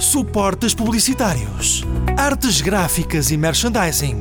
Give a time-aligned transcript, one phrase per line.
[0.00, 1.84] suportes publicitários,
[2.16, 4.20] artes gráficas e merchandising.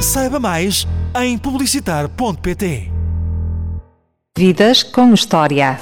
[0.00, 0.86] Saiba mais
[1.20, 2.90] em publicitar.pt.
[4.36, 5.78] Vidas com História.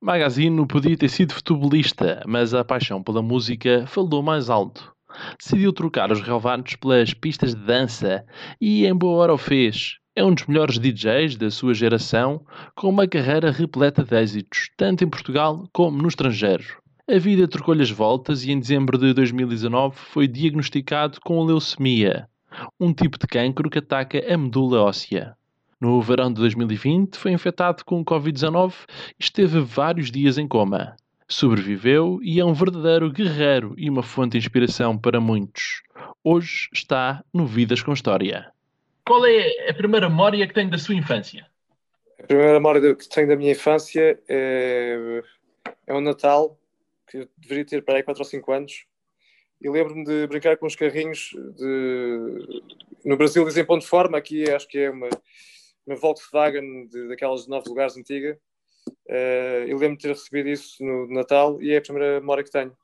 [0.00, 4.90] Magazine podia ter sido futebolista, mas a paixão pela música falou mais alto.
[5.38, 8.24] Decidiu trocar os relevantes pelas pistas de dança
[8.60, 9.96] e em boa hora o fez.
[10.14, 12.44] É um dos melhores DJs da sua geração,
[12.74, 16.64] com uma carreira repleta de êxitos, tanto em Portugal como no estrangeiro.
[17.08, 22.28] A vida trocou-lhe as voltas e em dezembro de 2019 foi diagnosticado com leucemia,
[22.78, 25.34] um tipo de cancro que ataca a medula óssea.
[25.80, 28.74] No verão de 2020 foi infectado com Covid-19
[29.18, 30.94] e esteve vários dias em coma.
[31.30, 35.82] Sobreviveu e é um verdadeiro guerreiro e uma fonte de inspiração para muitos.
[36.24, 38.52] Hoje está no Vidas com História.
[39.06, 41.46] Qual é a primeira memória que tem da sua infância?
[42.18, 45.22] A primeira memória que tenho da minha infância é,
[45.86, 46.58] é um Natal,
[47.08, 48.84] que eu deveria ter para aí 4 ou 5 anos.
[49.62, 52.62] E lembro-me de brincar com os carrinhos de...
[53.04, 55.08] no Brasil dizem ponto de forma, aqui acho que é uma
[55.86, 58.38] uma Volkswagen de, daquelas de nove lugares antiga.
[59.08, 62.50] Uh, eu lembro de ter recebido isso no Natal e é a primeira memória que
[62.50, 62.76] tenho.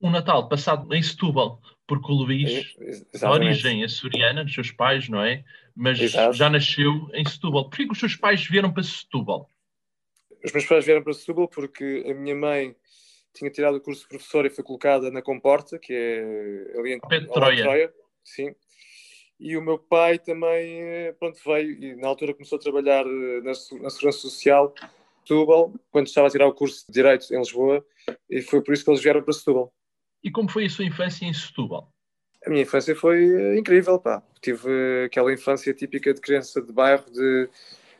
[0.00, 5.08] Um Natal passado em Setúbal, porque o Luís, é, a origem açoriana dos seus pais,
[5.08, 5.44] não é?
[5.74, 6.34] Mas Exato.
[6.34, 7.68] já nasceu em Setúbal.
[7.68, 9.48] Por que os seus pais vieram para Setúbal?
[10.44, 12.76] Os meus pais vieram para Setúbal porque a minha mãe
[13.34, 17.00] tinha tirado o curso de professor e foi colocada na Comporta, que é ali em
[17.00, 17.62] Troia.
[17.62, 17.94] Troia.
[18.24, 18.54] Sim.
[19.40, 23.40] E o meu pai também, eh, pronto, veio e na altura começou a trabalhar eh,
[23.40, 24.74] na, na Segurança Social,
[25.22, 27.84] Setúbal, quando estava a tirar o curso de Direito em Lisboa,
[28.28, 29.72] e foi por isso que eles vieram para Setúbal.
[30.24, 31.92] E como foi a sua infância em Setúbal?
[32.44, 34.22] A minha infância foi eh, incrível, pá.
[34.40, 37.48] Tive aquela infância típica de criança de bairro, de,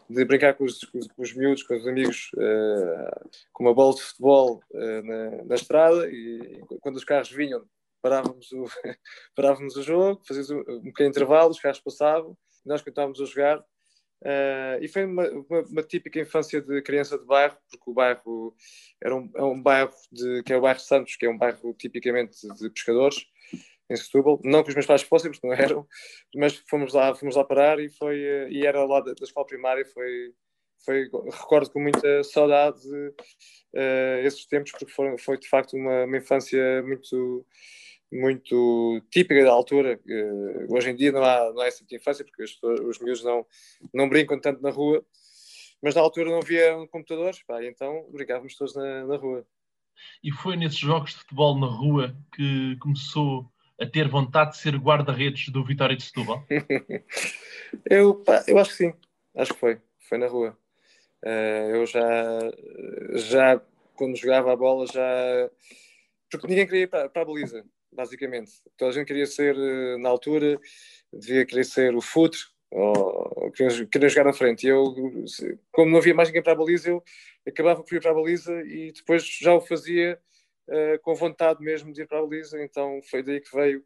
[0.09, 4.03] de brincar com os, com os miúdos, com os amigos, uh, com uma bola de
[4.03, 7.63] futebol uh, na, na estrada, e quando os carros vinham
[8.03, 8.65] parávamos o,
[9.35, 13.65] parávamos o jogo, fazíamos um, um pequeno intervalo, os carros passavam, nós continuávamos a jogar.
[14.21, 18.55] Uh, e foi uma, uma, uma, típica infância de criança de bairro, porque o bairro
[19.01, 21.73] era um, é um bairro de, que é o bairro Santos, que é um bairro
[21.75, 23.25] tipicamente de pescadores,
[23.89, 24.41] em Setúbal.
[24.43, 25.87] Não que os meus pais fossem, porque não eram,
[26.35, 29.47] mas fomos lá, fomos lá parar e, foi, uh, e era lá da, da escola
[29.47, 29.85] primária.
[29.87, 30.35] Foi,
[30.85, 36.17] foi, recordo com muita saudade uh, esses tempos, porque foram, foi de facto uma, uma
[36.17, 37.47] infância muito
[38.13, 40.01] muito típica da altura.
[40.07, 43.47] Uh, hoje em dia não há, não há essa infância, porque os, os miúdos não,
[43.93, 45.05] não brincam tanto na rua,
[45.83, 49.47] mas na altura não havia computadores, pá, então brincávamos todos na, na rua.
[50.23, 54.77] E foi nesses jogos de futebol na rua que começou a ter vontade de ser
[54.77, 56.45] guarda-redes do Vitória de Setúbal?
[57.89, 58.95] eu, pá, eu acho que sim,
[59.37, 60.57] acho que foi, foi na rua.
[61.25, 62.03] Uh, eu já,
[63.15, 63.61] já,
[63.95, 65.03] quando jogava a bola, já.
[66.31, 68.53] Porque ninguém queria ir para, para a baliza basicamente.
[68.77, 70.59] Toda a gente queria ser, eh, na altura,
[71.13, 72.41] devia querer ser o futre,
[72.71, 74.67] ou queria, queria jogar na frente.
[74.67, 74.95] E eu,
[75.73, 77.03] como não havia mais ninguém para a baliza, eu
[77.47, 80.19] acabava por ir para a baliza e depois já o fazia
[80.69, 82.63] uh, com vontade mesmo de ir para a baliza.
[82.63, 83.83] Então foi daí que veio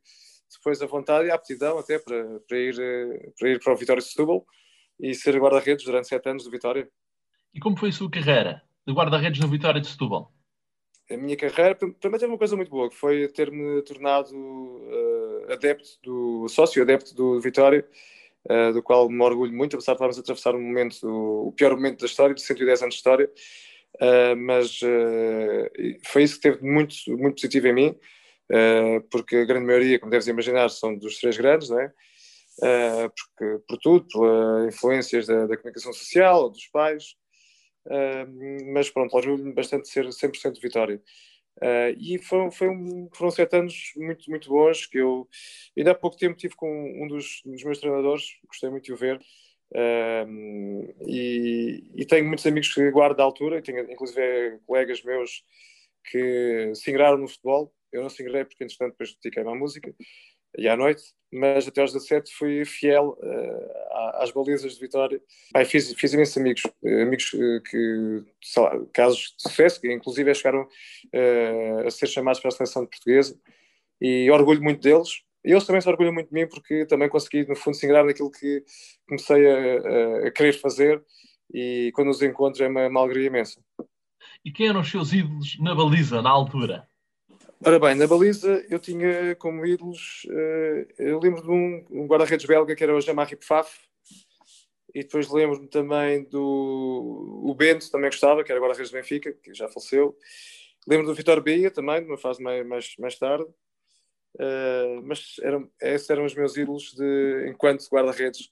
[0.53, 3.77] depois a vontade e a aptidão até para, para, ir, uh, para ir para o
[3.77, 4.45] Vitória de Setúbal
[5.01, 6.89] e ser guarda-redes durante sete anos do Vitória.
[7.55, 10.33] E como foi a sua carreira de guarda-redes no Vitória de Setúbal?
[11.13, 15.99] A minha carreira, também teve uma coisa muito boa, que foi ter-me tornado uh, adepto
[16.03, 17.87] do sócio adepto do Vitória,
[18.51, 21.75] uh, do qual me orgulho muito, apesar de estarmos a atravessar um momento, o pior
[21.77, 23.31] momento da história, de 110 anos de história,
[23.97, 24.81] uh, mas
[26.07, 27.99] foi isso que teve muito, muito positivo em mim,
[29.11, 31.91] porque a grande maioria, como deves imaginar, são dos três grandes, não é?
[33.09, 37.17] porque, por tudo, pelas influências da, da comunicação social, dos pais,
[38.73, 41.03] mas pronto, orgulho-me bastante de ser 100% de Vitória.
[41.59, 45.29] Uh, e foram, um, foram sete anos muito, muito bons que eu
[45.77, 48.97] ainda há pouco tempo tive com um dos, dos meus treinadores, gostei muito de o
[48.97, 49.21] ver.
[51.07, 55.45] E, e, tenho muitos amigos que guardo da altura, e tenho inclusive colegas meus
[56.11, 57.73] que se ingraram no futebol.
[57.93, 59.95] Eu não se ingrei porque, entretanto, depois dediquei-me à música
[60.57, 61.03] e à noite,
[61.33, 65.21] mas até aos 17 fui fiel uh, às balizas de Vitória.
[65.53, 69.91] Pai, fiz, fiz imensos amigos, uh, amigos uh, que, sei lá, casos de sucesso, que
[69.91, 70.69] inclusive chegaram
[71.87, 73.39] a ser chamados para a seleção portuguesa,
[74.01, 75.23] e orgulho muito deles.
[75.45, 78.05] E eles também se orgulham muito de mim porque também consegui, no fundo, se ingrar
[78.05, 78.63] naquilo que
[79.09, 81.03] comecei a, a, querer fazer,
[81.53, 83.61] e quando os encontro é uma, uma alegria imensa.
[84.45, 86.87] E quem eram os seus ídolos na baliza, na altura?
[87.65, 92.45] Ora bem, na baliza eu tinha como ídolos, uh, eu lembro de um, um guarda-redes
[92.45, 93.79] belga que era o Jean-Marie Pfaff,
[94.95, 99.55] e depois lembro-me também do o Bento, também gostava, que era guarda-redes do Benfica, que
[99.55, 100.17] já faleceu.
[100.89, 103.45] Lembro do Vitor Bahia também, numa fase mais, mais, mais tarde.
[104.35, 108.47] Uh, mas eram, esses eram os meus ídolos de, enquanto guarda-redes.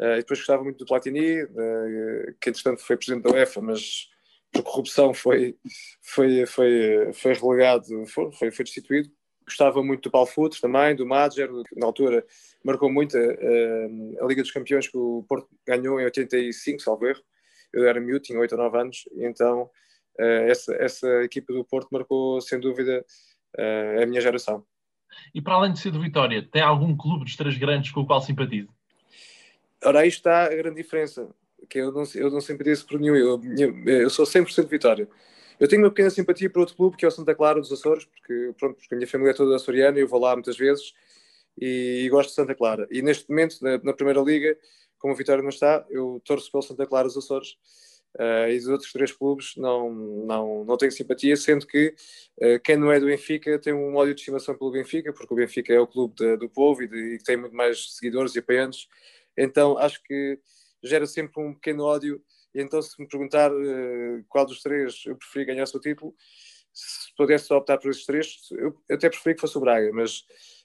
[0.00, 4.08] Uh, e depois gostava muito do Platini, uh, que entretanto foi presidente da UEFA, mas
[4.52, 5.56] por corrupção foi,
[6.02, 9.10] foi, foi, foi relegado, foi, foi, destituído.
[9.44, 12.24] Gostava muito do Paulo Futres também, do Madger, na altura
[12.64, 17.06] marcou muito a, a, a, Liga dos Campeões que o Porto ganhou em 85, salvo
[17.06, 17.22] erro.
[17.72, 19.70] Eu era miúdo, tinha 8 ou 9 anos, e então
[20.18, 23.04] essa, essa equipa do Porto marcou sem dúvida
[24.02, 24.64] a minha geração.
[25.34, 28.06] E para além de ser do Vitória, tem algum clube dos três grandes com o
[28.06, 28.68] qual simpatiza?
[29.84, 31.28] Ora, aí está a grande diferença
[31.68, 32.40] que eu não, eu não
[32.88, 33.16] por nenhum.
[33.16, 33.40] Eu,
[33.86, 35.08] eu sou 100% Vitória.
[35.58, 38.04] Eu tenho uma pequena simpatia por outro clube, que é o Santa Clara dos Açores,
[38.04, 40.94] porque, pronto, porque a minha família é toda açoriana e eu vou lá muitas vezes
[41.60, 42.86] e, e gosto de Santa Clara.
[42.90, 44.56] E neste momento, na, na, Primeira Liga,
[44.98, 47.56] como a Vitória não está, eu torço pelo Santa Clara dos Açores.
[48.18, 51.94] Uh, e dos outros três clubes não, não, não tenho simpatia, sendo que
[52.40, 55.36] uh, quem não é do Benfica tem um ódio de estimação pelo Benfica, porque o
[55.36, 58.38] Benfica é o clube de, do povo e, de, e tem muito mais seguidores e
[58.38, 58.88] apoiantes.
[59.36, 60.38] Então acho que
[60.82, 62.22] gera sempre um pequeno ódio.
[62.54, 66.14] E então, se me perguntar uh, qual dos três eu preferi ganhar o seu título,
[66.72, 70.20] se pudesse optar por esses três, eu até preferi que fosse o Braga, mas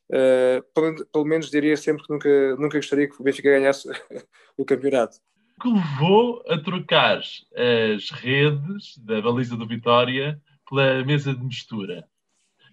[0.09, 3.89] uh, pelo, pelo, menos diria sempre que nunca, nunca gostaria que o Benfica ganhasse
[4.57, 5.17] o campeonato.
[5.61, 12.07] Que levou a trocar as redes da baliza do Vitória pela mesa de mistura.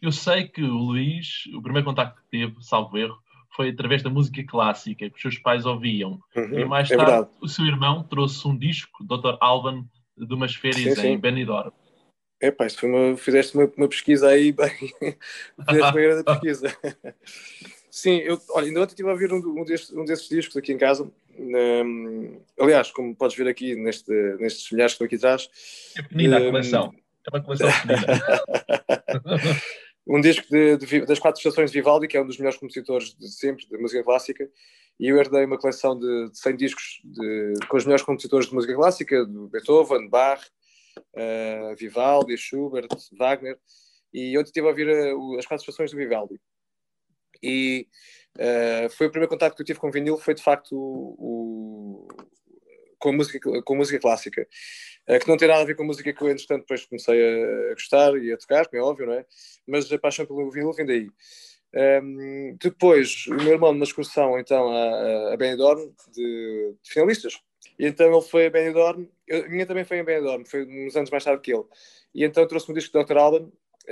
[0.01, 3.19] Eu sei que o Luís, o primeiro contacto que teve, salvo erro,
[3.55, 6.21] foi através da música clássica que os seus pais ouviam.
[6.37, 9.37] Uhum, e mais é tarde, o seu irmão trouxe um disco, Dr.
[9.41, 9.85] Alban,
[10.17, 11.09] de umas férias sim, sim.
[11.09, 11.73] em Benidorm.
[12.41, 14.71] É pá, uma, fizeste uma, uma, pesquisa aí bem.
[15.69, 16.77] fizeste uma grande pesquisa.
[17.91, 20.73] Sim, eu, olha, ainda ontem estive a ouvir um, um, destes, um desses discos aqui
[20.73, 21.11] em casa.
[21.39, 25.51] Um, aliás, como podes ver aqui neste, nestes milhares que estão aqui atrás.
[25.99, 26.95] É pequenina um, a coleção.
[27.27, 28.23] É uma coleção pequenina.
[30.07, 33.15] um disco de, de, das quatro estações de Vivaldi, que é um dos melhores compositores
[33.15, 34.51] de sempre da música clássica,
[34.99, 38.55] e eu herdei uma coleção de, de 100 discos de, com os melhores compositores de
[38.55, 40.45] música clássica, do Beethoven, Bach,
[40.99, 42.89] uh, Vivaldi, Schubert,
[43.19, 43.59] Wagner,
[44.13, 46.41] e ontem estive a ouvir uh, as quatro estações do Vivaldi.
[47.43, 47.87] E
[48.37, 52.07] uh, foi o primeiro contato que eu tive com o vinil, foi de facto o,
[53.01, 54.47] com, música, com música clássica.
[55.07, 57.71] Eh, que não tem nada a ver com a música que eu, entretanto, depois comecei
[57.71, 59.27] a, gostar e a tocar, como é óbvio, não é?
[59.67, 61.11] Mas a paixão pelo vinil vem daí.
[61.75, 62.21] Um,
[62.51, 65.81] ehm, depois, o meu irmão, numa excursão, então, a, a Benidorm,
[66.13, 67.41] de, de, finalistas,
[67.79, 70.97] e então ele foi a Benidorm, eu, a minha também foi a Benidorm, foi uns
[70.97, 71.65] anos mais tarde que ele,
[72.15, 73.17] e então trouxe-me um disco do Dr.
[73.17, 73.51] Alban,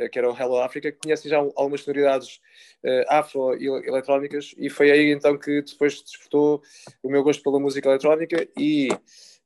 [0.09, 2.37] que era o Hello Africa, que conhece já algumas sonoridades
[2.85, 6.63] uh, afro-eletrónicas, e foi aí então que depois despertou
[7.03, 8.89] o meu gosto pela música eletrónica e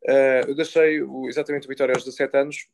[0.05, 2.69] Uh, eu deixei exatamente o Vitória aos 17 anos,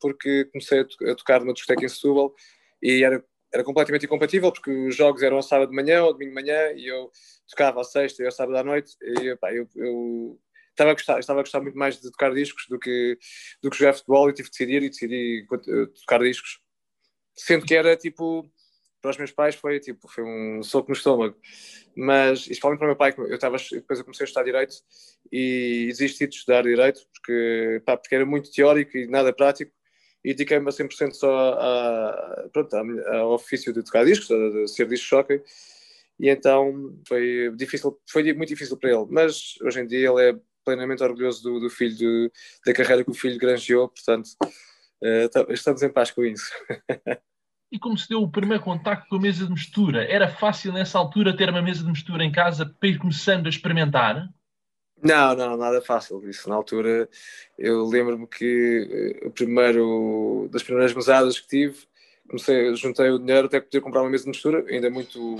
[0.00, 2.34] porque comecei a, tocar numa discoteca em Setúbal
[2.82, 6.34] e era, era completamente incompatível, porque os jogos eram ao sábado de manhã ou domingo
[6.34, 7.10] de manhã e eu
[7.48, 10.38] tocava à sexta e ao sábado à noite e pá, eu, eu
[10.70, 13.18] estava a gostar, estava a gostar muito mais de tocar discos do que,
[13.62, 15.46] do que jogar futebol e tive de decidir e decidi
[16.00, 16.61] tocar discos.
[17.34, 18.50] Sendo que era tipo
[19.02, 21.36] para os meus pais foi tipo, foi um soco no estômago.
[21.94, 24.76] Mas, especialmente para o meu pai, eu estava, depois eu comecei a estudar Direito
[25.30, 29.72] e desisti de estudar Direito porque, pá, porque era muito teórico e nada prático
[30.24, 35.06] e dediquei-me a 100% só a, pronto, ao ofício de tocar discos, de ser disco
[35.06, 35.42] choque
[36.18, 40.36] e então foi difícil, foi muito difícil para ele, mas hoje em dia ele é
[40.64, 42.30] plenamente orgulhoso do, do filho,
[42.64, 44.30] da carreira que o filho granjeou, portanto
[45.02, 46.50] uh, estamos em paz com isso.
[47.70, 50.04] e como se deu o primeiro contacto com a mesa de mistura?
[50.04, 53.48] Era fácil nessa altura ter uma mesa de mistura em casa para ir começando a
[53.48, 54.28] experimentar?
[55.02, 56.28] Não, não, nada fácil.
[56.28, 57.08] Isso na altura
[57.58, 61.76] eu lembro-me que eh, o primeiro das primeiras mesadas que tive,
[62.28, 65.36] comecei, juntei o dinheiro até poder comprar uma mesa de mistura, ainda muito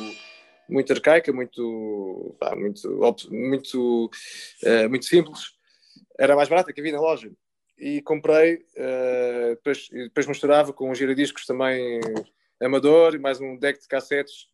[0.69, 2.88] muito arcaica, muito pá, muito
[3.31, 4.11] muito
[4.64, 5.52] uh, muito simples.
[6.19, 7.31] Era mais barata que havia na loja
[7.83, 11.99] e comprei, uh, depois, depois misturava com um giradiscos também
[12.61, 14.47] amador e mais um deck de cassetes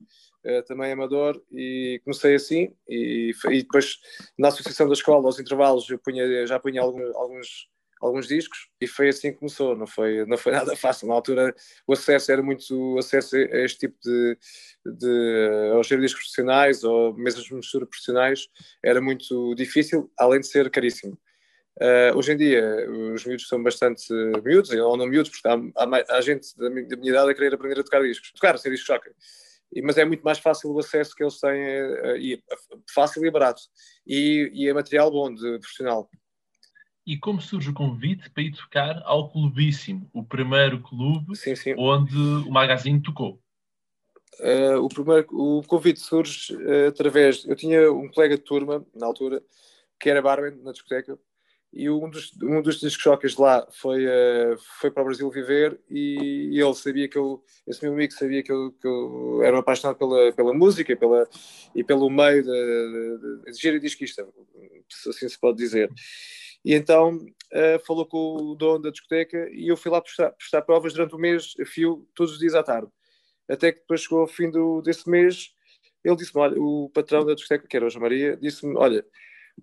[0.47, 1.39] uh, também amador.
[1.53, 3.99] E comecei assim e, e, depois
[4.39, 7.69] na associação da escola aos intervalos eu punha, já punha alguns, alguns,
[8.01, 11.55] alguns discos e foi assim que começou, não foi, não foi nada fácil, na altura
[11.87, 14.39] o acesso era muito acesso a este tipo de,
[14.87, 18.49] de aos giradiscos profissionais ou mesas de mistura profissionais.
[18.83, 21.19] Era muito difícil, além de ser caríssimo
[21.81, 24.13] Uh, hoje em dia, os miúdos são bastante
[24.45, 27.35] miúdos, ou não miúdos, porque há, há, há gente da minha, da minha, idade a
[27.35, 28.33] querer aprender a tocar discos.
[28.33, 29.11] Tocar, a ser disco choque.
[29.73, 32.43] E, mas é muito mais fácil o acesso que eles têm, uh, e,
[32.93, 33.63] fácil e barato.
[34.05, 36.11] E, e é material bom, de profissional.
[37.07, 41.75] E como surge o convite para ir tocar ao Clubíssimo, o primeiro clube sim, sim.
[41.79, 43.41] onde o Magazine tocou?
[44.41, 47.45] Uh, o, primeiro, o convite surge uh, através.
[47.47, 49.43] Eu tinha um colega de turma, na altura,
[49.99, 51.19] que era barman na discoteca,
[51.73, 52.81] e um dos, um dos
[53.37, 57.83] lá foi, uh, foi para o Brasil viver e, e, ele sabia que eu, esse
[57.83, 61.29] meu amigo sabia que eu, que eu era apaixonado pela, pela música pela,
[61.75, 64.27] e pelo meio de, de, de, disquista,
[64.89, 65.91] se assim se pode dizer.
[66.65, 70.63] E então uh, falou com o dono da discoteca e eu fui lá prestar, prestar
[70.63, 72.89] provas durante o mês, a fio, todos os dias à tarde.
[73.49, 75.51] Até que depois chegou ao fim do, desse mês,
[76.03, 79.05] ele disse-me, olha, o patrão da discoteca, que era o Maria, disse-me, olha,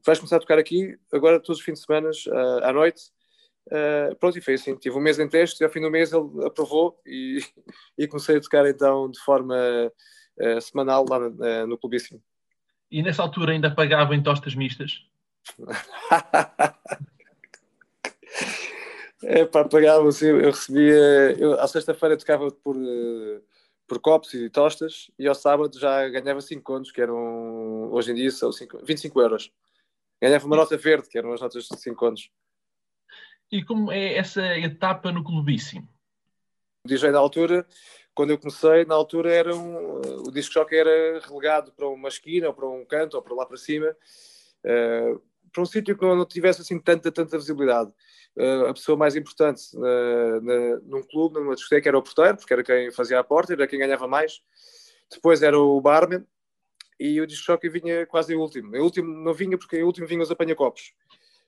[0.04, 3.12] vais começar a tocar aqui agora todos os fins de semana uh, à noite.
[3.68, 4.76] Uh, pronto, e foi assim.
[4.76, 7.40] Tive um mês em teste e ao fim do mês ele aprovou e,
[7.98, 12.22] e comecei a tocar então de forma uh, semanal lá no, no Clubíssimo.
[12.92, 15.06] E nessa altura ainda pagavam em tostas mistas?
[19.24, 22.76] é pá, pagava assim, eu recebia, eu, à sexta-feira tocava por,
[23.88, 28.16] por copos e tostas e ao sábado já ganhava 5 contos, que eram, hoje em
[28.16, 29.52] dia são 5, 25 euros.
[30.22, 32.32] Ganhava uma nota verde, que eram as notas de 5 anos.
[33.52, 35.88] E como é essa etapa no clubíssimo?
[36.84, 37.66] O DJ na altura,
[38.14, 42.48] quando eu comecei, na altura era um, o disco jockey era relegado para uma esquina,
[42.48, 46.16] ou para um canto, ou para lá para cima, uh, para um sítio que não,
[46.16, 47.92] não, tivesse assim tanta, tanta visibilidade.
[48.38, 52.54] Uh, a pessoa mais importante na, na, num clube, numa discoteca, era o porteiro, porque
[52.54, 54.42] era quem fazia a porta, era quem ganhava mais.
[55.12, 56.26] Depois era o barman,
[57.00, 58.76] e o disco jockey vinha quase em último.
[58.76, 60.94] Em último não vinha porque em último vinham os apanha-copos,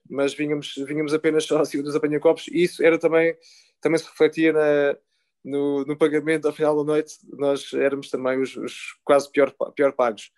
[0.10, 2.48] mas vínhamos, vínhamos apenas só acima dos apanha-copos.
[2.48, 3.36] E isso era também,
[3.82, 4.98] também se refletia na,
[5.44, 9.94] no, no, pagamento ao final da noite, nós éramos também os, os quase pior, pior
[9.94, 10.32] pagos.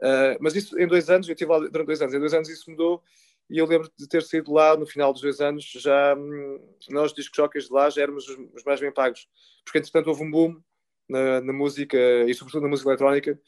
[0.00, 2.48] Uh, mas isso em dois anos, eu estive lá durante dois anos, em dois anos
[2.48, 3.02] isso mudou.
[3.50, 7.12] E eu lembro de ter saído lá no final dos dois anos, já hum, nós
[7.12, 9.28] discos jockeys de lá já éramos os, os mais bem pagos,
[9.64, 10.62] porque entretanto houve um boom
[11.08, 11.96] na, na, música
[12.26, 13.38] e sobretudo na música eletrónica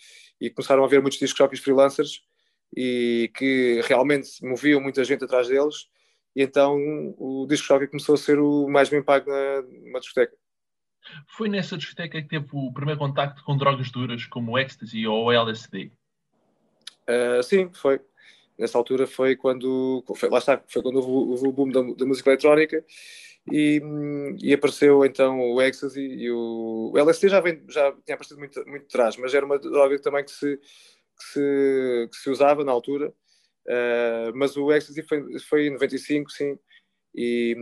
[0.41, 2.23] e começaram a haver muitos disc jockeys freelancers
[2.77, 5.89] e que realmente moviam muita gente atrás deles
[6.37, 6.77] e então
[7.17, 10.37] o disco jockey começou a ser o mais bem pago na, numa discoteca.
[11.29, 15.27] Foi nessa discoteca que teve o primeiro contacto com drogas duras como o ecstasy ou
[15.27, 15.91] o LSD?
[17.09, 18.01] Uh, sim, foi.
[18.59, 22.05] Nessa altura foi quando, foi, lá está, foi quando houve, houve o boom da, da
[22.05, 22.85] música eletrónica
[23.51, 23.81] e,
[24.43, 28.67] e, apareceu então o Ecstasy e o, o LSD já, vem, já tinha aparecido muito,
[28.67, 32.73] muito atrás, mas era uma droga também que se, que se, que se usava na
[32.73, 33.13] altura.
[33.67, 36.59] Uh, mas o Ecstasy foi, foi em 95, sim,
[37.15, 37.57] e,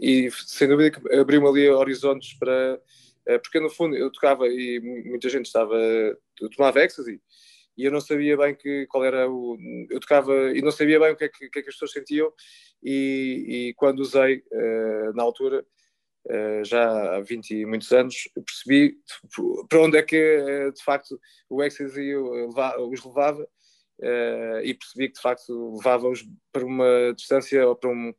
[0.00, 2.80] e sem dúvida que abriu-me ali horizontes para.
[3.28, 5.76] Uh, porque no fundo eu tocava e muita gente estava.
[6.56, 7.20] tomava Ecstasy
[7.76, 9.58] e eu não sabia bem que, qual era o.
[9.90, 11.92] Eu tocava e não sabia bem o que é que, que, é que as pessoas
[11.92, 12.32] sentiam,
[12.82, 15.64] e, e quando usei uh, na altura,
[16.26, 18.96] uh, já há 20 e muitos anos, percebi
[19.68, 23.48] para onde é que uh, de facto o ecstasy os levava.
[24.62, 28.14] e percebi que de facto levava-os para uma distância ou para um,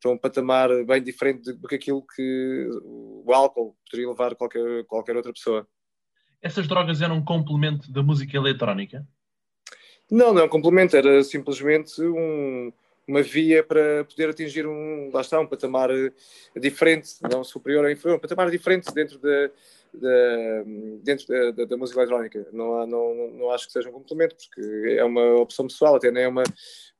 [0.00, 5.16] para um patamar bem diferente do que aquilo que o álcool poderia levar qualquer, qualquer
[5.16, 5.68] outra pessoa
[6.46, 9.06] essas drogas eram um complemento da música eletrónica?
[10.10, 12.72] Não, não é um complemento, era simplesmente um,
[13.06, 16.12] uma via para poder atingir um, lá está, um patamar eh,
[16.54, 19.50] diferente, não superior ou inferior, um patamar diferente dentro da, da
[21.02, 22.46] dentro da, da, da, música eletrónica.
[22.52, 26.10] Não, há, não, não acho que seja um complemento, porque é uma opção pessoal, até
[26.10, 26.42] nem é uma.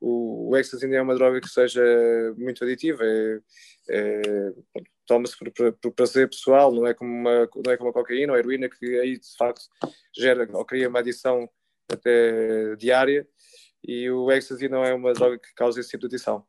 [0.00, 1.82] O, o ecstasy nem é uma droga que seja
[2.36, 3.40] muito aditiva, é,
[3.88, 4.54] é,
[5.06, 8.32] toma-se por, por, por, prazer pessoal, não é, como uma, não é como a cocaína
[8.32, 9.62] ou a heroína, que aí de facto
[10.16, 11.48] gera ou cria uma adição
[11.90, 13.26] até diária,
[13.86, 16.44] e o ecstasy não é uma droga que causa esse tipo de adição.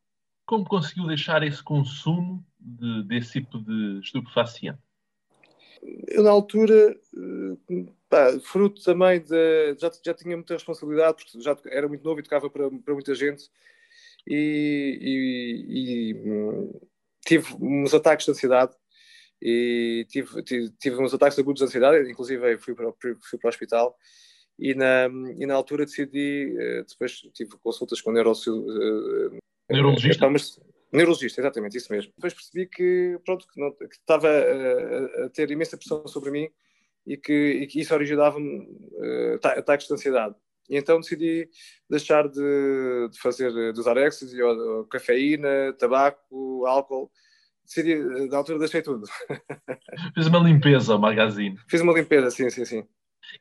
[0.46, 4.87] Como conseguiu deixar esse consumo de, desse tipo de estupefaciente?
[6.08, 9.76] Eu, na altura, eh, pá, fruto também de.
[9.78, 13.14] Já, já tinha muita responsabilidade, porque já era muito novo e tocava para, para muita
[13.14, 13.50] gente,
[14.26, 16.80] e, e, e
[17.24, 18.74] tive uns ataques de ansiedade
[19.40, 23.48] e tive, tive, tive, uns ataques agudos de ansiedade, inclusive fui para, fui para o
[23.48, 23.96] hospital
[24.58, 25.06] e na,
[25.38, 29.38] e na altura decidi, eh, depois tive consultas com neuro, uh,
[29.70, 30.28] neurologista.
[30.28, 30.58] Mas,
[30.92, 32.12] neurologista, exatamente, isso mesmo.
[32.16, 36.48] Depois percebi que, pronto, que, não, que estava a, a, ter imensa pressão sobre mim
[37.06, 40.34] e que, e que isso originava-me uh, ataques de ansiedade.
[40.68, 41.48] E então decidi
[41.88, 47.10] deixar de, de fazer, de usar ecstasy, ou, ou cafeína, tabaco, álcool.
[47.64, 47.96] Decidi,
[48.28, 49.06] na altura deixei tudo.
[50.14, 51.58] Fiz uma limpeza ao magazine.
[51.68, 52.86] Fiz uma limpeza, sim, sim, sim.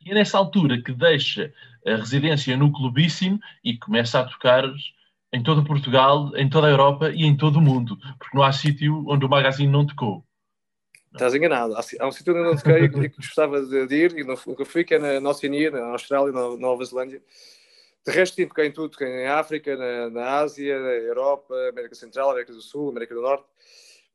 [0.05, 1.53] E é nessa altura que deixa
[1.85, 4.63] a residência no Clubíssimo e começa a tocar
[5.33, 8.51] em todo Portugal, em toda a Europa e em todo o mundo, porque não há
[8.51, 10.23] sítio onde o magazine não tocou.
[11.13, 11.75] Estás enganado.
[11.75, 14.83] Há um sítio onde eu não toquei e que gostava de ir e nunca fui,
[14.83, 17.21] que é na Oceania, na Austrália, na Nova Zelândia.
[18.05, 18.89] De resto, sim, toquei em tudo.
[18.89, 23.21] Toquei em África, na, na Ásia, na Europa, América Central, América do Sul, América do
[23.21, 23.45] Norte.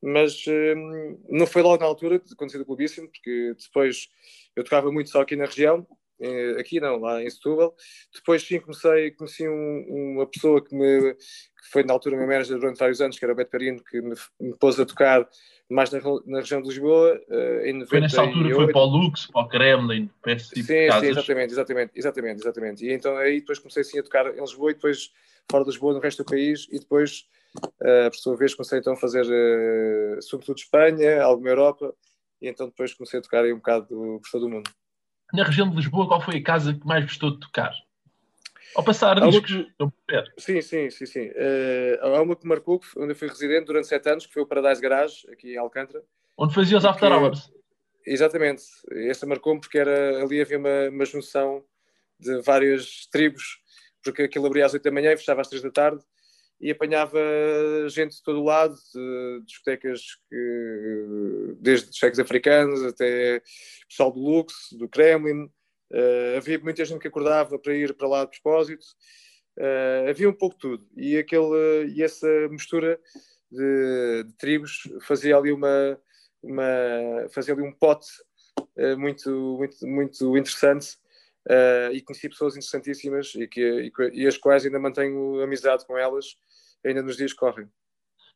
[0.01, 4.09] Mas hum, não foi logo na altura, quando saí do clubíssimo, porque depois
[4.55, 5.85] eu tocava muito só aqui na região,
[6.23, 7.75] eh, aqui não, lá em Setúbal.
[8.13, 11.15] Depois sim comecei, conheci um, uma pessoa que me
[11.63, 14.01] que foi na altura meu manager durante vários anos, que era o Beto Carino, que
[14.01, 15.27] me, me pôs a tocar
[15.69, 17.21] mais na, na região de Lisboa.
[17.29, 17.87] Uh, em 98.
[17.87, 20.87] foi nessa altura foi para o Lux, para o Kremlin, para esse tipo sim, de
[20.87, 21.01] casas.
[21.01, 22.85] Sim, exatamente, exatamente, exatamente, exatamente.
[22.85, 25.11] E então aí depois comecei sim a tocar em Lisboa e depois
[25.49, 27.25] fora de Lisboa, no resto do país, e depois,
[27.55, 31.93] uh, por sua vez, comecei então a fazer uh, sobretudo Espanha, alguma Europa,
[32.41, 34.69] e então depois comecei a tocar aí um bocado do, por todo o mundo.
[35.33, 37.73] Na região de Lisboa, qual foi a casa que mais gostou de tocar?
[38.75, 39.51] Ao passar há discos.
[39.51, 40.23] Que...
[40.37, 41.27] Sim, sim, sim, sim.
[41.29, 44.47] Uh, há uma que marcou, onde eu fui residente durante sete anos, que foi o
[44.47, 46.03] Paradise Garage, aqui em Alcântara.
[46.37, 47.15] Onde fazia os after que...
[47.15, 47.51] hours.
[48.05, 48.63] Exatamente.
[48.91, 51.63] Essa marcou-me porque era, ali havia uma, uma junção
[52.19, 53.59] de várias tribos,
[54.03, 56.03] porque aquilo abria às oito da manhã e fechava às três da tarde,
[56.63, 57.19] e apanhava
[57.89, 63.41] gente de todo o lado, de discotecas que, desde cheques africanos até
[63.87, 65.49] pessoal do Lux, do Kremlin,
[65.93, 68.83] Uh, havia muita gente que acordava para ir para lá de propósito.
[69.55, 70.87] Uh, havia um pouco de tudo.
[70.97, 72.99] E, aquele, e essa mistura
[73.51, 75.99] de, de tribos fazia ali uma,
[76.41, 78.09] uma fazia ali um pote
[78.59, 79.29] uh, muito,
[79.59, 80.97] muito, muito interessante.
[81.93, 86.35] e conheci pessoas interessantíssimas e, que, e, e as quais ainda mantenho amizade com elas
[86.85, 87.67] ainda nos dias correm.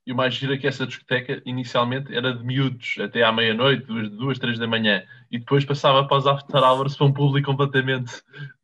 [0.08, 3.86] E o mais giro é que essa discoteca inicialmente era de miúdos, até à meia-noite,
[3.86, 7.52] duas, duas, três da manhã, e depois passava para os after hours para um público
[7.52, 8.06] completamente.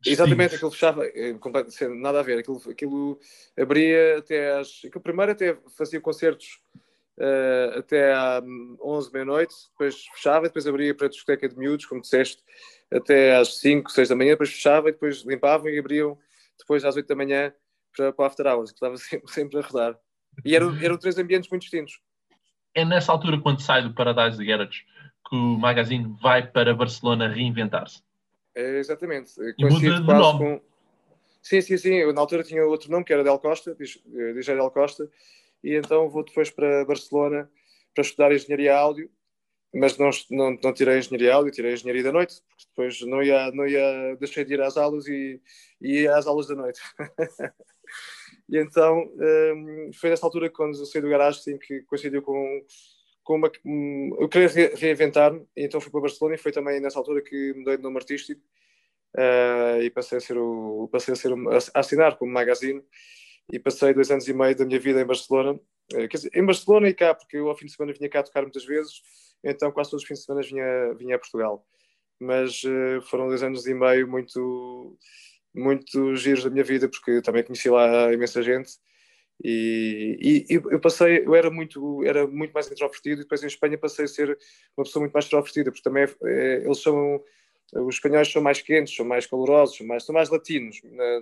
[0.06, 1.36] Exatamente, aquilo fechava, eh,
[2.00, 3.20] nada a ver, aquilo, aquilo
[3.58, 4.80] abria até às.
[4.86, 6.62] Aquilo primeiro até fazia concertos
[7.18, 8.42] uh, até às
[8.82, 12.42] 11, meia-noite, depois fechava, depois abria para a discoteca de miúdos, como disseste,
[12.90, 16.18] até às 5, 6 da manhã, depois fechava e depois limpavam e abriam
[16.58, 17.52] depois às 8 da manhã
[17.96, 19.98] para, para after hours, que estava sempre, sempre a rodar.
[20.44, 22.00] E eram, eram três ambientes muito distintos.
[22.74, 24.84] É nessa altura, quando sai do Paradise Garage,
[25.28, 28.02] que o magazine vai para Barcelona reinventar-se.
[28.54, 29.32] É, exatamente.
[29.58, 30.38] E muda de nome.
[30.38, 30.60] Com...
[31.42, 31.94] Sim, sim, sim.
[31.94, 35.08] Eu, na altura tinha outro nome, que era Del Costa, DJ eh, Del Costa,
[35.62, 37.48] e então vou depois para Barcelona
[37.94, 39.08] para estudar Engenharia Áudio,
[39.74, 43.50] mas não, não, não tirei Engenharia Áudio, tirei Engenharia da Noite, porque depois não ia,
[43.50, 45.40] não ia, deixei de ir às aulas e,
[45.80, 46.80] e ia às aulas da noite.
[48.48, 49.10] E então
[49.56, 52.62] um, foi nessa altura quando eu saí do garagem que coincidiu com,
[53.22, 53.50] com uma.
[53.64, 57.54] Um, eu queria re reinventar-me, então fui para Barcelona e foi também nessa altura que
[57.54, 58.40] mudei de nome artístico
[59.16, 60.88] uh, e passei a ser o.
[60.92, 62.82] passei a, ser um, a assinar como magazine
[63.50, 65.58] e passei dois anos e meio da minha vida em Barcelona.
[65.92, 68.22] Uh, quer dizer, em Barcelona e cá, porque eu ao fim de semana vinha cá
[68.22, 69.02] tocar muitas vezes,
[69.44, 71.66] então quase todos os fins de semana vinha, vinha a Portugal.
[72.20, 74.96] Mas uh, foram dois anos e meio muito
[75.54, 78.72] muito giros da minha vida, porque também conheci lá imensa gente.
[79.42, 83.78] E, e, eu passei, eu era muito, era muito mais introvertido e depois em Espanha
[83.78, 84.38] passei a ser
[84.76, 87.22] uma pessoa muito mais extrovertida, porque também é, eles são,
[87.72, 91.20] os espanhóis são mais quentes, são mais calorosos, são mais, são mais latinos, na,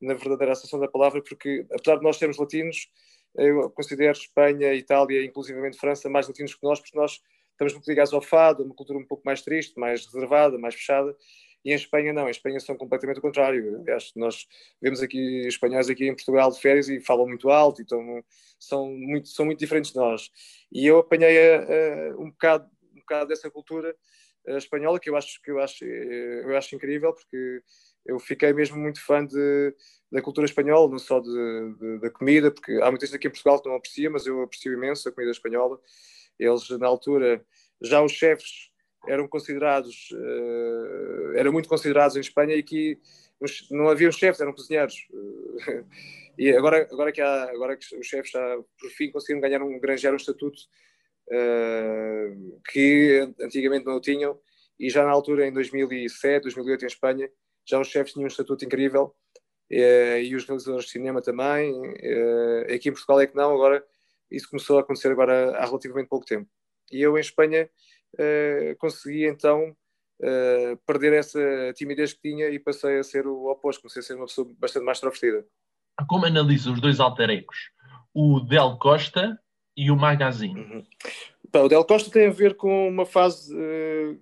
[0.00, 2.90] na verdadeira acessão da palavra, porque apesar de nós sermos latinos,
[3.34, 7.20] eu considero Espanha, Itália, inclusivamente França, mais latinos que nós, porque nós
[7.56, 11.16] estamos muito ligados ao fado, uma cultura um pouco mais triste, mais reservada, mais fechada,
[11.64, 13.80] e em Espanha não, em Espanha são completamente o contrário.
[13.80, 14.46] Aliás, nós
[14.80, 18.22] vemos aqui espanhóis aqui em Portugal de férias e falam muito alto, então
[18.60, 20.30] são muito, são muito diferentes de nós.
[20.70, 23.96] E eu apanhei uh, um, bocado, um bocado dessa cultura
[24.46, 27.62] uh, espanhola que eu acho, que eu acho, eu acho incrível, porque
[28.04, 29.74] eu fiquei mesmo muito fã de,
[30.12, 33.30] da cultura espanhola, não só de, de, da comida, porque há muita gente aqui em
[33.30, 35.80] Portugal que não aprecia, mas eu aprecio imenso a comida espanhola.
[36.38, 37.44] Eles, na altura,
[37.80, 38.70] já os chefes
[39.06, 42.98] eram considerados, uh, eram muito considerados em Espanha e que
[43.70, 45.06] não haviam chefes, eram cozinheiros.
[46.38, 49.78] e agora, agora, que há, agora que os chefes já, por fim, conseguiram ganhar um,
[49.78, 50.58] granjear um estatuto
[51.28, 54.38] uh, que antigamente não tinham,
[54.78, 57.30] e já na altura, em 2007, 2008, em Espanha,
[57.64, 59.14] já os chefes tinham um estatuto incrível,
[59.68, 61.74] e os realizadores de cinema também.
[62.72, 63.84] aqui em Portugal é que não, agora
[64.30, 66.48] isso começou a acontecer agora há relativamente pouco tempo.
[66.90, 67.68] E eu, em Espanha,
[68.14, 69.76] uh, consegui então
[70.20, 71.40] uh, perder essa
[71.74, 74.84] timidez que tinha e passei a ser o oposto, comecei a ser uma pessoa bastante
[74.84, 75.46] mais extrovertida.
[76.08, 77.70] Como analisa os dois alter egos?
[78.14, 79.38] O Del Costa
[79.76, 80.60] e o Magazine?
[80.60, 80.84] Uhum.
[81.64, 84.20] o Del Costa tem a ver com uma fase uh,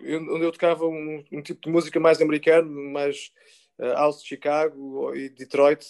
[0.00, 3.32] onde eu tocava um, um, tipo de música mais americano, mais
[3.78, 5.84] uh, house de Chicago e Detroit,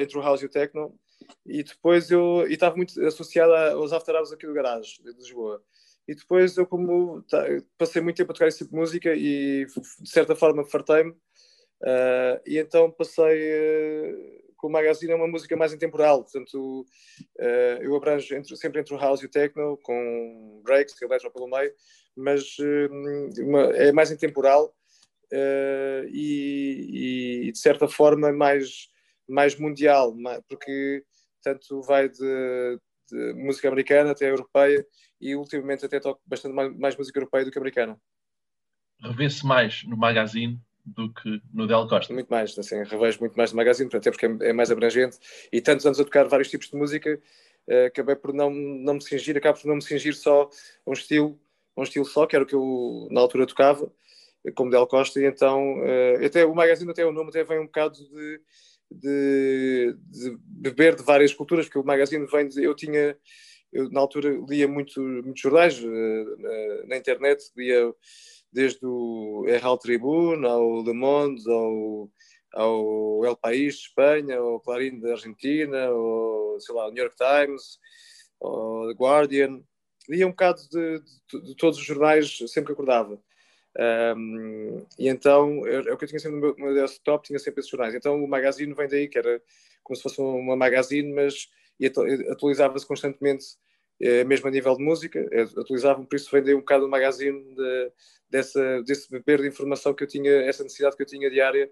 [0.00, 0.98] entre o house e o techno.
[1.46, 5.62] E depois eu estava muito associado aos after hours aqui do garagem de Lisboa.
[6.06, 7.24] E depois eu como
[7.78, 11.10] passei muito tempo a tocar esse tipo de música e de certa forma fartei-me.
[11.10, 16.86] Uh, e então passei com o Magazine é uma música mais intemporal, portanto
[17.40, 21.32] uh, eu abranjo entre, sempre entre o house e o techno, com breaks, que eletro
[21.32, 21.72] pelo meio,
[22.16, 24.72] mas uh, uma, é mais intemporal
[25.32, 28.88] uh, e, e, de certa forma mais,
[29.28, 30.14] mais mundial,
[30.48, 31.04] porque
[31.42, 32.78] tanto vai de,
[33.10, 34.86] de música americana até europeia
[35.20, 37.98] e ultimamente até toco bastante mais, mais música europeia do que americana.
[39.00, 42.12] Revê-se mais no Magazine do que no Del Costa.
[42.12, 45.18] Muito mais, assim, revejo muito mais no magazine, até porque é, é mais abrangente.
[45.52, 47.20] E tantos anos a tocar vários tipos de música,
[47.68, 50.48] uh, acabei por não, não me cingir, acabo por não me cingir só
[50.86, 51.38] a um estilo,
[51.76, 53.90] um estilo só, que era o que eu na altura tocava,
[54.54, 57.66] como Del Costa, e então uh, até o magazine, até o nome, até vem um
[57.66, 58.40] bocado de,
[58.94, 63.16] de, de beber de várias culturas, porque o magazine vem de, eu tinha
[63.72, 67.92] eu na altura lia muito, muitos jornais uh, na, na internet, lia
[68.52, 72.10] desde o Herald Tribune ao Le Monde, ao,
[72.52, 77.78] ao El País de Espanha, ao Clarín da Argentina, ao sei lá, New York Times,
[78.40, 79.62] ao The Guardian.
[80.08, 81.00] Lia um bocado de,
[81.40, 83.18] de todos os jornais sempre que acordava.
[84.16, 87.38] Um, e então, é o que eu tinha sempre no meu, no meu desktop, tinha
[87.38, 87.94] sempre esses jornais.
[87.94, 89.40] Então o magazine vem daí, que era
[89.82, 91.48] como se fosse uma magazine, mas
[92.30, 93.44] atualizava-se constantemente
[94.00, 97.40] é, mesmo a nível de música, é, utilizavam, por isso vendei um bocado o magazine
[97.54, 97.92] de,
[98.28, 101.70] dessa, desse beber de informação que eu tinha, essa necessidade que eu tinha diária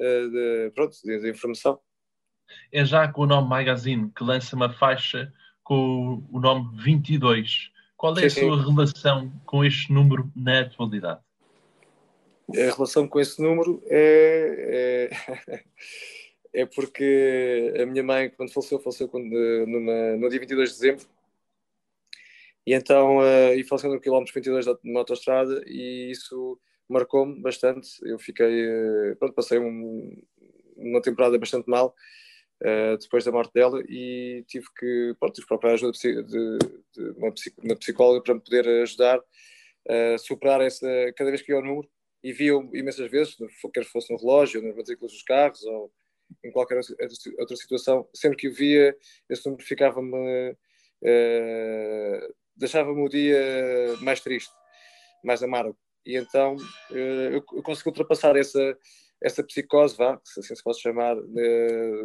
[0.00, 1.78] eh, de, pronto, de, de informação.
[2.72, 7.70] É já com o nome Magazine que lança uma faixa com o nome 22.
[7.96, 8.70] Qual é sim, a sua sim.
[8.70, 11.20] relação com este número na atualidade?
[12.54, 15.64] A relação com esse número é, é,
[16.62, 19.30] é porque a minha mãe, quando faleceu, faleceu quando,
[19.66, 21.06] numa, no dia 22 de dezembro
[22.66, 26.58] e então, uh, e falecendo no quilómetro 22 da, da autostrada, e isso
[26.88, 27.88] marcou-me bastante.
[28.02, 30.22] Eu fiquei, uh, pronto, passei um,
[30.76, 31.94] uma temporada bastante mal
[32.62, 37.10] uh, depois da morte dela e tive que, pronto, tive que procurar ajuda de, de,
[37.16, 39.20] uma, psicóloga para me poder ajudar
[39.88, 40.86] a superar essa,
[41.16, 41.88] cada vez que ia ao número,
[42.22, 43.36] e via imensas vezes,
[43.72, 45.92] quer fosse no relógio, nas matrículas dos carros ou
[46.44, 46.80] em qualquer
[47.38, 48.96] outra situação, sempre que o via,
[49.28, 50.56] esse número ficava-me
[51.02, 53.40] Uh, deixava-me o dia
[54.02, 54.52] mais triste,
[55.24, 55.76] mais amargo.
[56.04, 56.56] E então
[56.90, 58.76] eh, eu consegui ultrapassar essa,
[59.22, 61.14] essa psicose, vá, assim se pode chamar,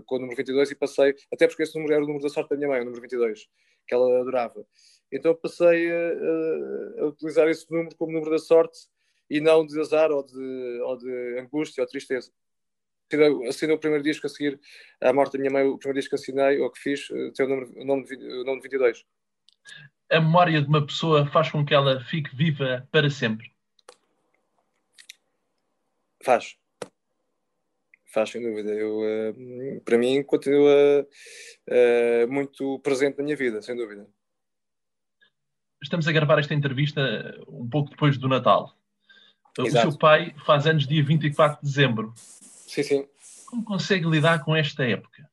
[0.06, 2.50] com o número 22 e passei, até porque esse número era o número da sorte
[2.50, 3.48] da minha mãe, o número 22,
[3.88, 4.66] que ela adorava.
[5.12, 8.78] Então passei a, a utilizar esse número como número da sorte
[9.30, 12.32] e não de azar ou de, ou de angústia ou tristeza.
[13.48, 14.60] Assinei o primeiro disco a seguir
[15.00, 17.46] à morte da minha mãe, o primeiro disco que assinei ou que fiz, eh, tem
[17.46, 19.06] o nome, o nome, o nome de 22
[20.10, 23.52] a memória de uma pessoa faz com que ela fique viva para sempre?
[26.24, 26.58] Faz.
[28.06, 28.72] Faz, sem dúvida.
[28.72, 31.08] Eu, uh, para mim, continua
[31.70, 34.08] uh, muito presente na minha vida, sem dúvida.
[35.82, 37.02] Estamos a gravar esta entrevista
[37.48, 38.76] um pouco depois do Natal.
[39.60, 39.88] Exato.
[39.88, 42.14] O seu pai faz anos dia 24 de dezembro.
[42.16, 43.08] Sim, sim.
[43.46, 45.30] Como consegue lidar com esta época?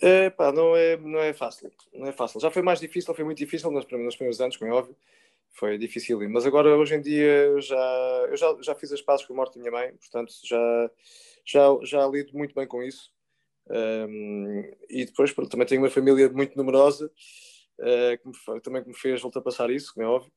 [0.00, 2.38] É, pá, não é, não é fácil, não é fácil.
[2.40, 4.96] Já foi mais difícil, foi muito difícil nos primeiros, nos primeiros anos, como é óbvio,
[5.52, 6.18] foi difícil.
[6.28, 9.36] Mas agora, hoje em dia, eu já, eu já, já fiz as pazes com a
[9.36, 10.90] morte da minha mãe, portanto, já,
[11.44, 13.10] já, já lido muito bem com isso.
[13.68, 17.10] Um, e depois, pronto, também tenho uma família muito numerosa,
[17.80, 20.32] uh, que me, também que me fez ultrapassar isso, como é óbvio.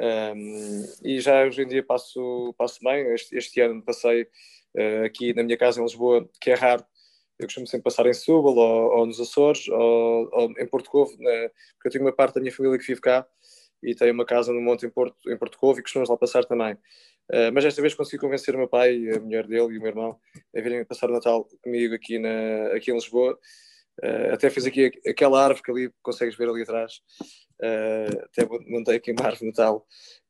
[0.00, 3.06] Um, e já hoje em dia passo, passo bem.
[3.14, 6.84] Este, este ano passei uh, aqui na minha casa em Lisboa, que é raro,
[7.38, 11.16] eu costumo sempre passar em Setúbal ou, ou, nos Açores ou, ou em Porto Covo,
[11.18, 11.50] né?
[11.74, 13.26] porque eu tenho uma parte da minha família que vive cá
[13.82, 16.44] e tenho uma casa no monte em Porto, em Porto Covo e costumamos lá passar
[16.44, 16.74] também.
[17.30, 19.86] Uh, mas esta vez consegui convencer o meu pai, a mulher dele e o meu
[19.86, 20.18] irmão
[20.56, 23.38] a virem passar o Natal comigo aqui, na, aqui em Lisboa.
[24.02, 27.00] Uh, até fiz aqui aquela árvore que ali consegues ver ali atrás.
[27.60, 29.86] Uh, até montei aqui uma árvore Natal.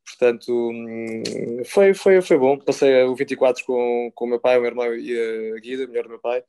[0.06, 1.22] Portanto, hum,
[1.66, 2.58] foi, foi, foi bom.
[2.58, 5.86] Passei o 24 com, com o meu pai, o meu irmão e a Guida, a
[5.86, 6.42] mulher do meu pai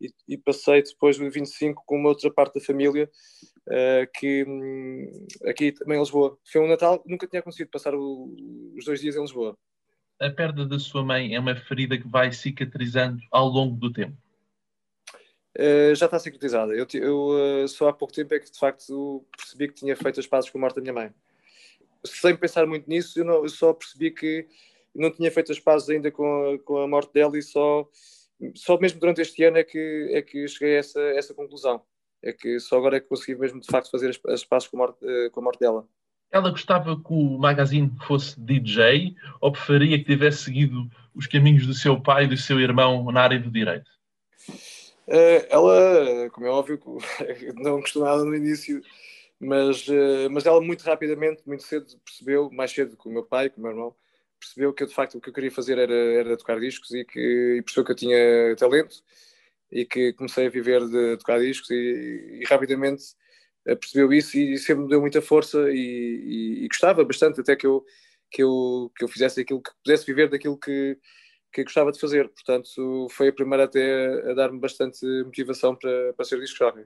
[0.00, 3.10] e, e, passei depois do 25 com uma outra parte da família
[3.68, 6.38] uh, que um, aqui também em Lisboa.
[6.50, 8.34] Foi um Natal, nunca tinha conseguido passar o,
[8.76, 9.56] os dois dias em Lisboa.
[10.20, 14.16] A perda da sua mãe é uma ferida que vai cicatrizando ao longo do tempo?
[15.58, 16.74] Uh, já está cicatrizada.
[16.74, 20.20] Eu, eu uh, só há pouco tempo é que de facto percebi que tinha feito
[20.20, 21.10] as pazes com a morte da minha mãe.
[22.04, 24.46] Sem pensar muito nisso, eu, não, eu só percebi que
[24.94, 27.88] não tinha feito as pazes ainda com a, com a morte dela e só
[28.54, 31.82] só mesmo durante este ano é que, é que cheguei a essa, essa conclusão.
[32.22, 34.76] É que só agora é que consegui mesmo de facto fazer as, as pazes com
[34.76, 35.86] a, morte, eh, com a morte dela.
[36.30, 41.74] Ela gostava que o magazine fosse DJ ou preferia que tivesse seguido os caminhos do
[41.74, 43.90] seu pai e do seu irmão na área do direito?
[45.08, 46.80] Uh, ela, como é óbvio,
[47.56, 48.82] não gostou nada no início,
[49.38, 53.48] mas, uh, mas ela muito rapidamente, muito cedo, percebeu, mais cedo que o meu pai,
[53.50, 53.96] que o meu irmão,
[54.38, 57.56] percebeu que de facto o que eu queria fazer era, era tocar discos e que
[57.58, 58.96] e percebeu que eu tinha talento
[59.70, 63.04] e que comecei a viver de tocar discos e, e rapidamente
[63.66, 67.56] eh, percebeu isso e sempre me deu muita força e, e, e, gostava bastante até
[67.56, 67.84] que eu,
[68.30, 70.98] que eu, que eu fizesse aquilo que pudesse viver daquilo que,
[71.52, 72.28] que gostava de fazer.
[72.28, 76.84] Portanto, foi a primeira até a dar-me bastante motivação para, para ser disco jockey.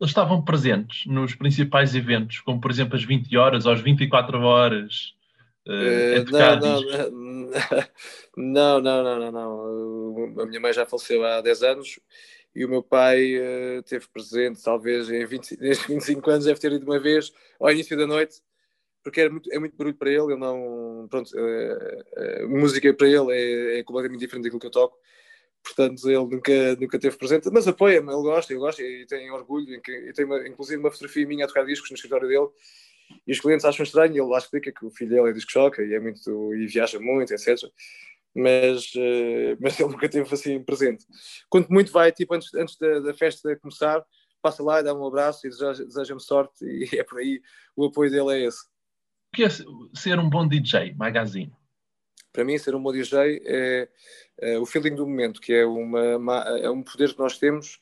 [0.00, 4.40] Eles estavam presentes nos principais eventos, como por exemplo as 20 horas ou as 24
[4.40, 5.14] horas
[5.64, 6.58] Uh, não,
[8.36, 12.00] não, não, não, não, não, não, A minha mãe já faleceu há 10 anos
[12.54, 16.72] e o meu pai uh, teve presente, talvez em 20, nestes 25 anos, deve ter
[16.72, 18.40] ido uma vez ao início da noite,
[19.02, 20.32] porque é muito, é muito barulho para ele.
[20.32, 21.06] Ele não.
[21.10, 24.96] Pronto, uh, música para ele é, é, completamente diferente daquilo que eu toco,
[25.62, 29.74] portanto, ele nunca, nunca teve presente, mas apoia-me, ele gosta, ele gosta e tem orgulho.
[29.74, 32.48] Em que, eu tenho uma, inclusive uma fotografia minha a tocar discos no escritório dele
[33.26, 35.82] e os clientes acham estranho, ele lá explica que o filho dele é disco choca
[35.82, 37.58] e, é muito, e viaja muito, etc.
[38.34, 41.04] Mas, uh, mas ele nunca teve assim presente.
[41.50, 44.02] Quanto muito vai, tipo, antes, antes da, da festa começar,
[44.40, 47.40] passa lá e dá-me um abraço e deseja-me sorte e é por aí,
[47.76, 48.71] o apoio dele é esse.
[49.32, 51.50] O que é ser um bom DJ, Magazine?
[52.34, 53.88] Para mim, ser um bom DJ é,
[54.38, 57.80] é o feeling do momento, que é, uma, é um poder que nós temos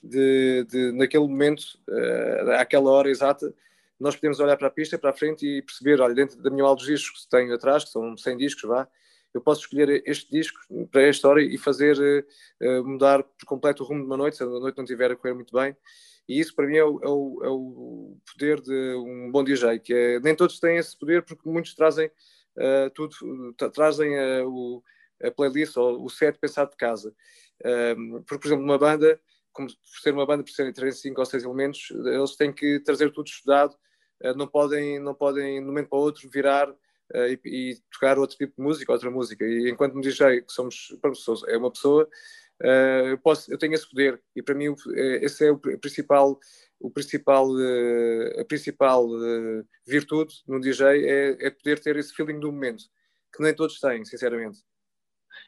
[0.00, 3.52] de, de naquele momento, uh, àquela hora exata,
[3.98, 6.62] nós podemos olhar para a pista, para a frente e perceber, olha, dentro da minha
[6.62, 8.86] aula dos discos que tenho atrás, que são 100 discos, vá,
[9.34, 10.60] eu posso escolher este disco
[10.92, 12.24] para esta hora e fazer
[12.60, 15.16] uh, mudar por completo o rumo de uma noite, se a noite não estiver a
[15.16, 15.76] correr muito bem.
[16.28, 19.78] E isso para mim é o, é o, é o poder de um bom DJ,
[19.80, 23.14] que é, nem todos têm esse poder porque muitos trazem uh, tudo,
[23.72, 24.82] trazem uh, o,
[25.22, 27.14] a playlist ou o set pensado de casa.
[28.26, 29.20] porque, por exemplo, uma banda,
[29.52, 32.80] como por ser uma banda, por serem 3, 5 ou 6 elementos, eles têm que
[32.80, 33.76] trazer tudo estudado
[34.22, 36.76] eh, não podem, não podem, de um momento para o outro, virar uh,
[37.28, 39.44] e, e, tocar outro tipo de música, outra música.
[39.44, 40.96] E enquanto me DJ, que somos,
[41.48, 42.08] é uma pessoa,
[42.62, 44.22] uh, eu, posso, eu tenho esse poder.
[44.34, 44.74] E para mim,
[45.20, 46.38] esse é o principal,
[46.80, 49.06] o principal, uh, a principal
[49.86, 52.84] virtude no DJ é, é poder ter esse feeling do momento,
[53.34, 54.60] que nem todos têm, sinceramente.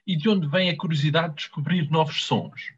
[0.07, 2.75] E de onde vem a curiosidade de descobrir novos sons?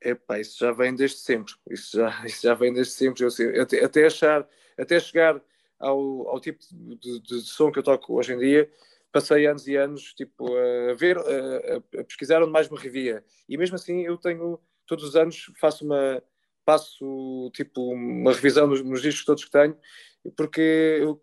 [0.00, 1.54] Epá, isso já vem desde sempre.
[1.68, 3.24] Isso já, isso já vem desde sempre.
[3.24, 5.42] Eu, até, até, achar, até chegar
[5.78, 8.70] ao, ao tipo de, de, de, som que eu toco hoje em dia,
[9.16, 10.46] passei anos e anos tipo,
[10.90, 13.24] a ver, a, a, pesquisar onde mais me revia.
[13.48, 16.22] E mesmo assim eu tenho, todos os anos, faço uma,
[16.66, 19.74] passo tipo uma revisão nos, nos discos todos que tenho,
[20.36, 21.22] porque eu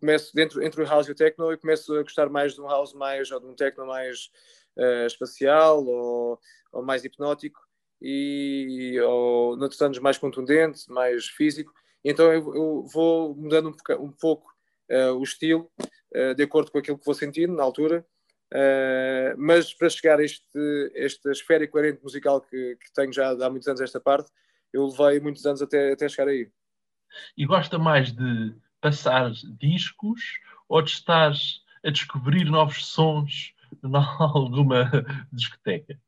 [0.00, 2.68] começo dentro entre o house e o techno e começo a gostar mais de um
[2.68, 4.30] house mais ou de um techno mais
[4.78, 6.40] uh, espacial ou,
[6.72, 7.60] ou mais hipnótico
[8.00, 11.70] e ou noutros anos mais contundente, mais físico.
[12.02, 14.50] Então eu, eu vou mudando um, um pouco
[14.90, 15.70] uh, o estilo
[16.34, 18.06] de acordo com aquilo que vou sentindo na altura.
[18.52, 20.46] Uh, mas para chegar a este,
[20.94, 24.30] esta esfera e coerente musical que, que, tenho já há muitos anos esta parte,
[24.72, 26.48] eu levei muitos anos até, até chegar aí.
[27.36, 30.22] E gosta mais de passar discos
[30.68, 31.32] ou de estar
[31.84, 34.90] a descobrir novos sons em alguma
[35.32, 35.98] discoteca?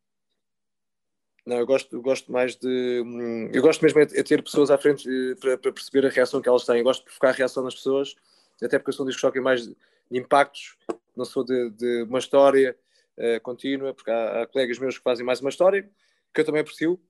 [1.44, 3.02] Não, eu gosto, eu gosto mais de.
[3.04, 6.10] Hum, eu gosto mesmo é de ter pessoas à frente eh, para, para, perceber a
[6.10, 6.78] reação que elas têm.
[6.78, 8.14] Eu gosto de provocar a reação nas pessoas,
[8.62, 9.66] até porque eu sou um disco choque mais
[10.10, 10.76] de, impactos,
[11.16, 12.76] não sou de, de uma história
[13.18, 15.88] uh, contínua, porque há, há, colegas meus que fazem mais uma história,
[16.34, 17.00] que eu também aprecio,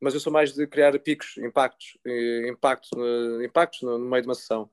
[0.00, 1.96] mas eu sou mais de criar picos, impactos,
[2.48, 2.90] impactos,
[3.44, 4.70] impactos no, no, meio de uma sessão.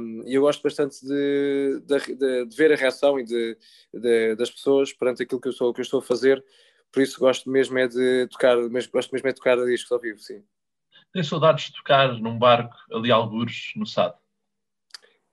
[0.00, 3.56] Um, e eu gosto bastante de, de, de, ver a reação e de,
[4.36, 6.44] das pessoas perante aquilo que eu, sou, que eu estou a fazer
[6.94, 9.98] por isso gosto mesmo é de tocar, mesmo, gosto mesmo é de tocar discos ao
[9.98, 10.44] vivo, sim.
[11.12, 14.14] Tens saudades de tocar num barco ali algures no SAD?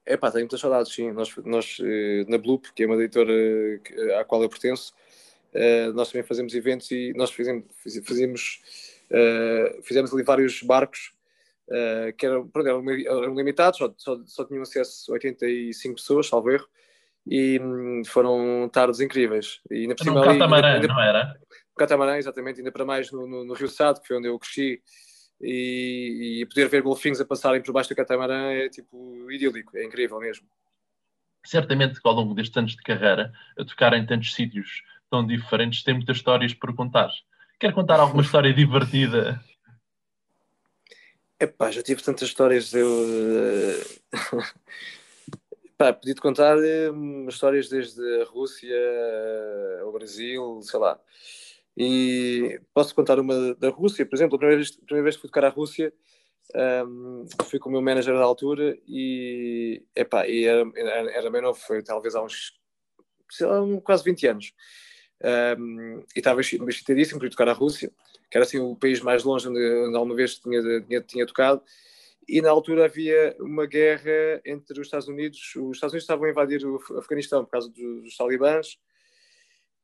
[0.06, 1.12] É tenho muitas saudades, sim.
[1.12, 3.32] Nós, nós eh, na Bloop, que é uma editora
[4.20, 4.94] à qual eu pertenço,
[5.54, 8.62] uh, nós também fazemos eventos e nós fizemos, fizemos,
[9.84, 11.14] fizemos ali vários barcos
[11.72, 16.28] uh, que eram, pronto, eram, eram limitados, só, só, só, tinham acesso a 85 pessoas,
[16.28, 16.68] salvo erro,
[17.26, 19.62] e um, foram tardes incríveis.
[19.70, 21.36] E ainda por cima, um ali, catamarã, ainda, não era?
[21.72, 24.38] Um catamarã, exatamente, ainda para mais no, no, no Rio Sado, que foi onde eu
[24.40, 24.82] cresci,
[25.42, 29.84] e, e, poder ver golfinhos a passarem por baixo do catamarã é tipo idílico, é
[29.84, 30.48] incrível mesmo.
[31.46, 35.84] Certamente que ao longo destes anos de carreira, a tocar em tantos sítios tão diferentes,
[35.84, 37.10] tem muitas histórias por contar.
[37.60, 39.44] Quer contar alguma história divertida?
[41.40, 42.74] Epá, já tive tantas histórias.
[42.74, 42.88] Eu.
[42.88, 43.82] Uh...
[45.76, 48.78] Pá, podia-te contar uh, histórias desde a Rússia
[49.82, 51.00] ao Brasil, sei lá.
[51.78, 55.22] E posso contar uma da Rússia, por exemplo, a primeira vez, a primeira vez que
[55.22, 55.94] fui tocar à Rússia,
[56.86, 61.58] um, fui com o meu manager da altura e, epá, e era, era, bem novo,
[61.58, 62.54] foi talvez há uns
[63.40, 64.54] lá, quase 20 anos.
[65.58, 67.92] Um, e estava excitadíssimo para ir tocar à Rússia,
[68.30, 71.62] que era assim o país mais longe onde, onde alguma vez tinha, tinha, tinha tocado.
[72.28, 75.40] E na altura havia uma guerra entre os Estados Unidos.
[75.56, 78.78] Os Estados Unidos estavam a invadir o Afeganistão por causa dos, dos talibãs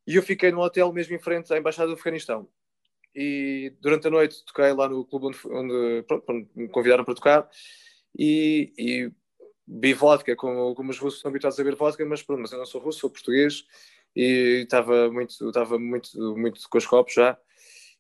[0.08, 2.48] e eu fiquei num hotel mesmo em frente à Embaixada do Afeganistão.
[3.14, 7.16] E durante a noite toquei lá no clube onde, onde, pronto, onde me convidaram para
[7.16, 7.50] tocar
[8.18, 9.12] e, e
[9.68, 12.66] vi vodka, como, os russos são habituados a beber vodka, mas pronto, mas eu não
[12.66, 13.66] sou russo, sou português
[14.16, 17.38] e estava muito, estava muito, muito com os copos já.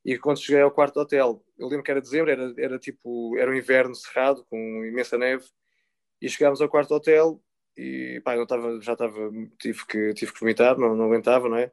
[0.05, 3.51] E quando cheguei ao quarto hotel, eu lembro que era dezembro, era, era tipo, era
[3.51, 5.43] um inverno cerrado, com imensa neve,
[6.21, 7.43] e chegámos ao quarto hotel
[7.75, 11.57] e pá, eu estava, já estava, tive que, tive que vomitar, não, não aguentava, não
[11.57, 11.71] é?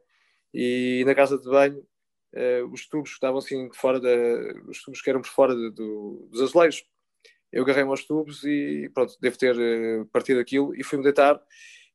[0.55, 4.09] E na casa de banho uh, os tubos estavam assim fora da,
[4.69, 6.85] os tubos que eram por fora de, do, dos azulejos.
[7.53, 11.43] Eu agarrei-me aos tubos e pronto, devo ter uh, partido aquilo e fui-me deitar.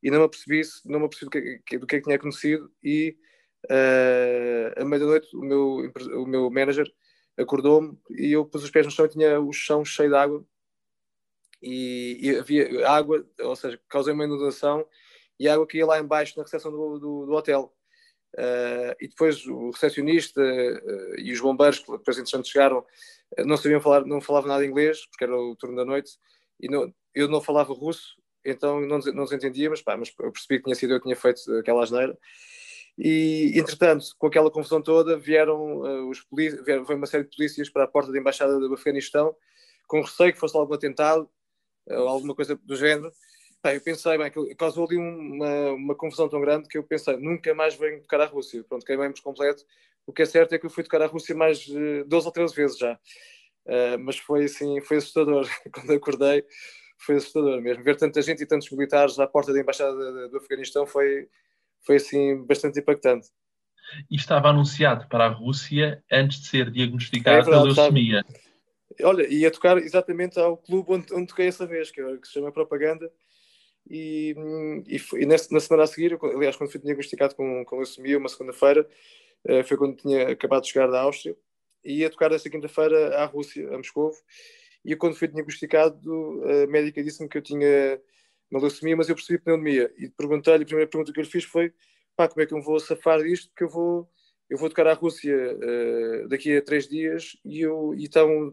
[0.04, 2.72] E não me apercebi, não me apercebi do que, do que é que tinha acontecido
[2.84, 3.18] e
[3.66, 5.92] uh, à meia-noite o meu,
[6.22, 6.90] o meu manager
[7.38, 10.46] acordou-me e eu pus os pés no chão e tinha o chão cheio de água.
[11.62, 14.86] E, e havia água, ou seja, causei uma inundação
[15.38, 17.74] e a água que ia lá embaixo na recepção do, do, do hotel
[18.38, 23.58] Uh, e depois o recepcionista uh, e os bombeiros que depois entretanto chegaram uh, não
[23.58, 26.12] sabiam falar, não falavam nada inglês porque era o turno da noite
[26.60, 28.16] e não, eu não falava russo
[28.46, 31.16] então não, não nos entendíamos pá, mas eu percebi que tinha sido eu que tinha
[31.16, 32.16] feito aquela asneira.
[32.96, 37.86] E entretanto com aquela confusão toda vieram os polícias foi uma série de polícias para
[37.86, 39.36] a porta da embaixada do Afeganistão
[39.88, 41.28] com receio que fosse algum atentado
[41.88, 43.12] ou alguma coisa do género
[43.62, 47.18] Bem, eu pensei, bem, que causou ali uma, uma confusão tão grande que eu pensei,
[47.18, 48.64] nunca mais venho tocar à Rússia.
[48.64, 49.64] Pronto, queimei por completo.
[50.08, 52.32] O que é certo é que eu fui tocar à Rússia mais uh, 12 ou
[52.32, 52.94] 13 vezes já.
[53.66, 55.46] Uh, mas foi assim, foi assustador.
[55.74, 56.46] Quando acordei,
[56.98, 57.84] foi assustador mesmo.
[57.84, 61.28] Ver tanta gente e tantos militares à porta da embaixada do Afeganistão foi,
[61.86, 63.28] foi assim, bastante impactante.
[64.10, 68.24] E estava anunciado para a Rússia antes de ser diagnosticado é pela leucemia.
[69.04, 72.34] Olha, ia tocar exatamente ao clube onde, onde toquei essa vez, que, é, que se
[72.34, 73.12] chama Propaganda,
[73.90, 74.36] e,
[74.88, 78.30] e, e nessa, na semana a seguir, aliás, quando fui diagnosticado com, com leucemia, uma
[78.30, 78.88] segunda-feira,
[79.48, 81.36] uh, foi quando tinha acabado de chegar da Áustria,
[81.84, 84.12] e ia tocar essa quinta-feira à Rússia, a Moscou,
[84.86, 88.00] e quando fui diagnosticado, a médica disse-me que eu tinha
[88.52, 91.44] uma leucemia, mas eu percebi pneumonia, e perguntei-lhe, a primeira pergunta que eu lhe fiz
[91.44, 91.74] foi,
[92.16, 94.10] pá, como é que eu vou safar disto, porque eu vou
[94.50, 98.52] eu vou tocar à Rússia uh, daqui a três dias e, eu, e estão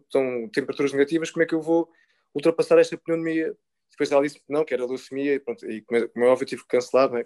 [0.53, 1.88] temperaturas negativas, como é que eu vou
[2.35, 3.57] ultrapassar esta pneumonia
[3.90, 6.29] depois ela disse que não, que era leucemia, e, pronto, e como, é, como é
[6.29, 7.25] óbvio, tive que cancelar, né?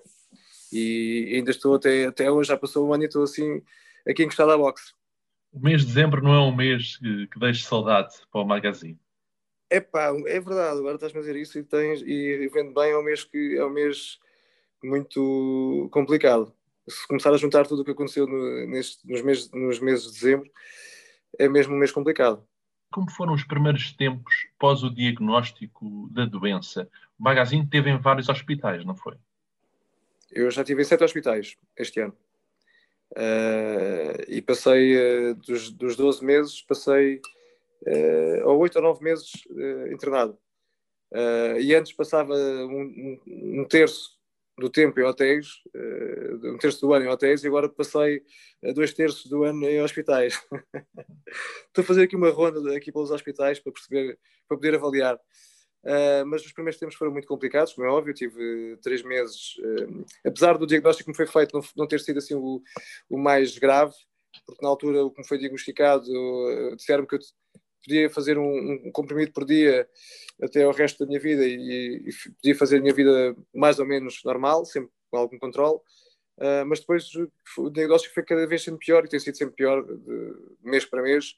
[0.73, 3.63] E ainda estou até, até hoje, já passou um ano e estou assim,
[4.07, 4.93] aqui encostado à boxe.
[5.53, 8.99] O mês de dezembro não é um mês que, que deixe saudade para o magazine.
[9.69, 12.99] É pá, é verdade, agora estás-me a dizer isso e, tens, e vendo bem, é
[12.99, 14.19] um mês que é um mês
[14.83, 16.53] muito complicado.
[16.89, 20.13] Se começar a juntar tudo o que aconteceu no, neste, nos, meses, nos meses de
[20.13, 20.51] dezembro,
[21.39, 22.45] é mesmo um mês complicado.
[22.93, 26.89] Como foram os primeiros tempos pós o diagnóstico da doença?
[27.19, 29.17] O magazine teve em vários hospitais, não foi?
[30.31, 32.17] Eu já tive em sete hospitais este ano.
[33.13, 37.21] Uh, e passei uh, dos, dos 12 meses, passei
[37.87, 40.39] uh, ou 8 ou 9 meses uh, internado.
[41.61, 44.20] e antes passava um, um, um terço
[44.61, 48.23] do tempo em hotéis, uh, um terço do ano em hotéis, e agora passei
[48.75, 50.41] dois terços do ano em hospitais.
[51.69, 55.19] Estou a fazer aqui uma ronda aqui pelos hospitais para perceber, para poder avaliar.
[55.83, 58.13] Uh, mas os primeiros tempos foram muito complicados, como é óbvio.
[58.13, 62.19] tive três meses, uh, apesar do diagnóstico que me foi feito não, não ter sido
[62.19, 62.63] assim o,
[63.09, 63.95] o, mais grave,
[64.47, 66.05] porque na altura o que me foi diagnosticado
[66.77, 67.19] disseram-me que eu
[67.85, 69.89] podia fazer um, um, comprimido por dia
[70.43, 73.87] até o resto da minha vida e, e, podia fazer a minha vida mais ou
[73.87, 75.79] menos normal, sempre com algum controle.
[76.39, 77.05] Uh, mas depois
[77.59, 81.03] o diagnóstico foi cada vez sendo pior e tem sido sempre pior de mês para
[81.03, 81.35] mês.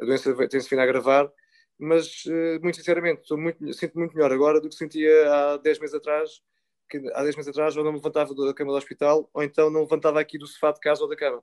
[0.00, 1.30] A doença tem-se vindo a agravar,
[1.78, 5.94] mas uh, muito sinceramente, muito, sinto muito melhor agora do que sentia há 10 meses
[5.94, 6.40] atrás.
[6.88, 9.70] Que há 10 meses atrás ou não me levantava da cama do hospital, ou então
[9.70, 11.42] não levantava aqui do sofá de casa ou da cama.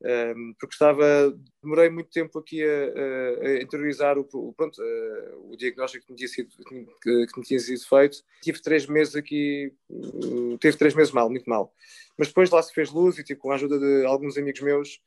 [0.00, 4.80] Um, porque estava, demorei muito tempo aqui a, a interiorizar o, pronto,
[5.50, 6.48] o diagnóstico que me, tinha sido,
[7.02, 8.18] que, que me tinha sido feito.
[8.40, 11.74] Tive três meses aqui, uh, teve três meses mal, muito mal.
[12.16, 15.00] Mas depois lá se fez luz e tipo, com a ajuda de alguns amigos meus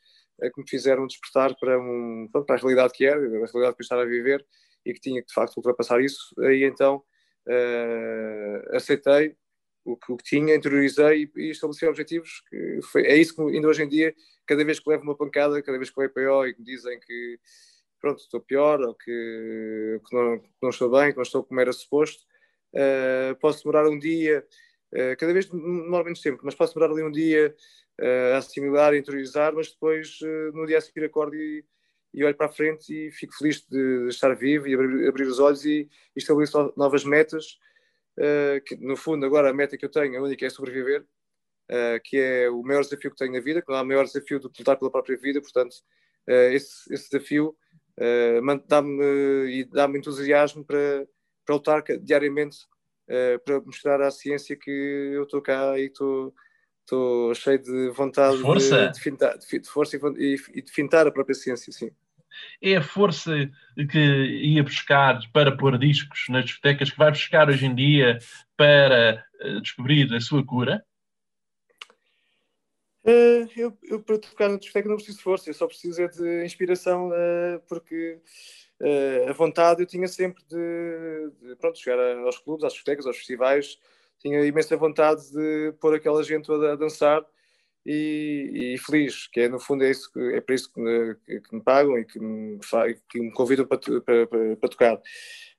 [0.44, 3.82] uh, que me fizeram despertar para, um, para a realidade que era, a realidade que
[3.82, 4.46] eu estava a viver
[4.86, 6.36] e que tinha que de facto ultrapassar isso.
[6.40, 7.02] Aí então
[7.48, 9.38] uh, aceitei
[9.84, 12.44] o que, o que tinha, interiorizei e, e estabeleci objetivos.
[12.50, 14.14] Que foi, é isso que ainda hoje em dia,
[14.46, 17.00] cada vez que levo uma pancada, cada vez que vou EPO e que me dizem
[17.00, 17.40] que
[18.02, 21.62] pronto, estou pior ou que, que, não, que não, estou bem, que não estou como
[21.62, 22.24] era suposto,
[22.74, 24.46] uh, posso demorar um dia,
[24.92, 27.56] uh, cada vez demora menos tempo, mas posso demorar ali um dia
[28.02, 30.20] uh, a assimilar, a interiorizar, mas depois
[30.54, 31.64] no dia a seguir acordo e,
[32.12, 35.28] e olho para a frente e fico feliz de, de estar vivo e abrir, abrir
[35.28, 37.60] os olhos e, e estabeleço novas metas
[38.18, 42.00] uh, que no fundo agora a meta que eu tenho, a única é sobreviver, uh,
[42.04, 44.50] que é o maior desafio que tenho na vida, que não há maior desafio do
[44.50, 45.74] que lutar pela própria vida, portanto
[46.28, 47.56] uh, esse, esse, desafio
[48.68, 49.04] dá-me
[49.52, 51.08] e dá-me entusiasmo para,
[51.46, 52.58] para lutar diariamente
[53.44, 56.34] para mostrar à ciência que eu estou cá e estou
[56.80, 60.72] estou cheio de vontade de força, de, de, fintar, de, de força e, e, de
[60.72, 61.92] fintar a própria ciência, sim
[62.62, 63.32] é a força
[63.90, 68.20] que ia buscar para pôr discos nas discotecas que vai buscar hoje em dia
[68.56, 70.84] para eh, descobrir a sua cura?
[73.04, 76.08] Uh, eu, eu, para tocar na discoteca não preciso de força, eu só preciso é
[76.08, 78.20] de inspiração, uh, porque
[79.30, 83.78] a vontade eu tinha sempre de, de pronto, chegar aos clubes, às discotecas, aos festivais,
[84.20, 87.24] tinha imensa vontade de pôr aquela gente toda a dançar
[87.86, 91.56] e, e, feliz, que é no fundo é, isso, é para isso que me, que
[91.56, 92.60] me pagam e que me,
[93.10, 95.02] que me convidam para, para, para, para, tocar.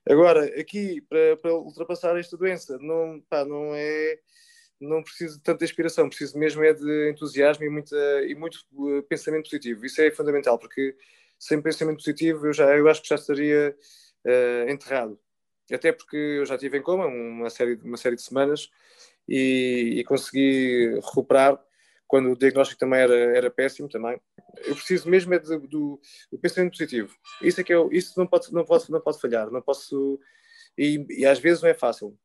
[0.07, 4.19] Agora, aqui, para, ultrapassar esta doença, não, pá, não é
[4.79, 7.95] não preciso de tanta inspiração, preciso mesmo é de entusiasmo e, muita,
[8.25, 8.59] e muito
[8.89, 9.85] eh, pensamento positivo.
[9.85, 10.95] Isso é fundamental, porque
[11.39, 13.75] sem pensamento positivo eu, já, eu acho que já estaria
[14.25, 15.19] uh, enterrado.
[15.71, 18.69] Até porque eu já estive em coma uma série, uma série de semanas
[19.27, 21.59] e, e consegui recuperar
[22.13, 24.21] quando o diagnóstico também era, era péssimo também.
[24.67, 25.99] Eu preciso mesmo é do,
[26.31, 27.11] do, pensamento positivo.
[27.41, 29.49] Isso é que eu, isso não pode, não pode, não pode falhar.
[29.49, 30.19] Não posso
[30.77, 32.15] e, e às vezes não é fácil.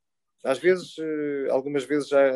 [0.44, 2.30] Às vezes, eh, algumas vezes já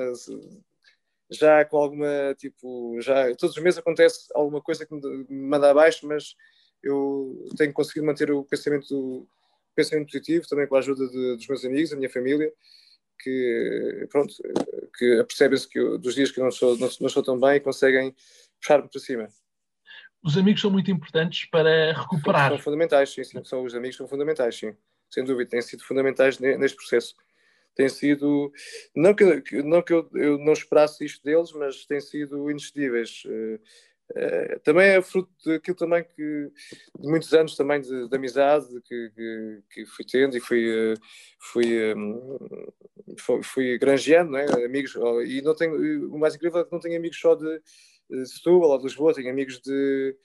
[1.30, 6.06] já com alguma tipo já todos os meses acontece alguma coisa que me manda abaixo,
[6.06, 6.34] mas
[6.82, 9.28] eu tenho conseguido manter o pensamento
[9.74, 12.50] pensamento positivo também com a ajuda de, dos meus amigos, da minha família
[13.22, 14.34] que, pronto,
[14.98, 15.68] que apercebem-se
[15.98, 18.14] dos dias que eu não sou, não, não sou tão bem e conseguem
[18.60, 19.28] puxar-me para cima.
[20.22, 22.50] Os amigos são muito importantes para recuperar.
[22.50, 23.44] São fundamentais, sim, sim.
[23.44, 24.74] São, os amigos são fundamentais, sim.
[25.10, 27.14] Sem dúvida, têm sido fundamentais neste processo.
[27.74, 28.52] Tem sido,
[28.94, 33.22] não que, não que eu, eu não esperasse isto deles, mas têm sido inexcedíveis.
[33.24, 33.58] Uh,
[34.12, 36.50] Uh, também é fruto daquilo também que
[36.98, 40.94] de muitos anos também de, de amizade que, que, que, fui tendo e fui, uh,
[41.38, 42.38] fui, um,
[43.18, 44.44] fui, fui granjeando, né?
[44.66, 44.94] amigos,
[45.26, 47.62] e não tenho, o mais incrível é que não tenho amigos só de,
[48.10, 50.16] de Setúbal ou de Lisboa, tenho amigos de,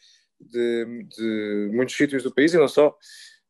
[0.41, 2.93] de, de muitos sítios do país e não só,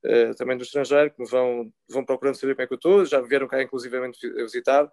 [0.05, 3.05] uh, também do estrangeiro, que me vão, vão procurando saber como é que eu estou,
[3.05, 4.89] já vieram cá inclusivamente visitar,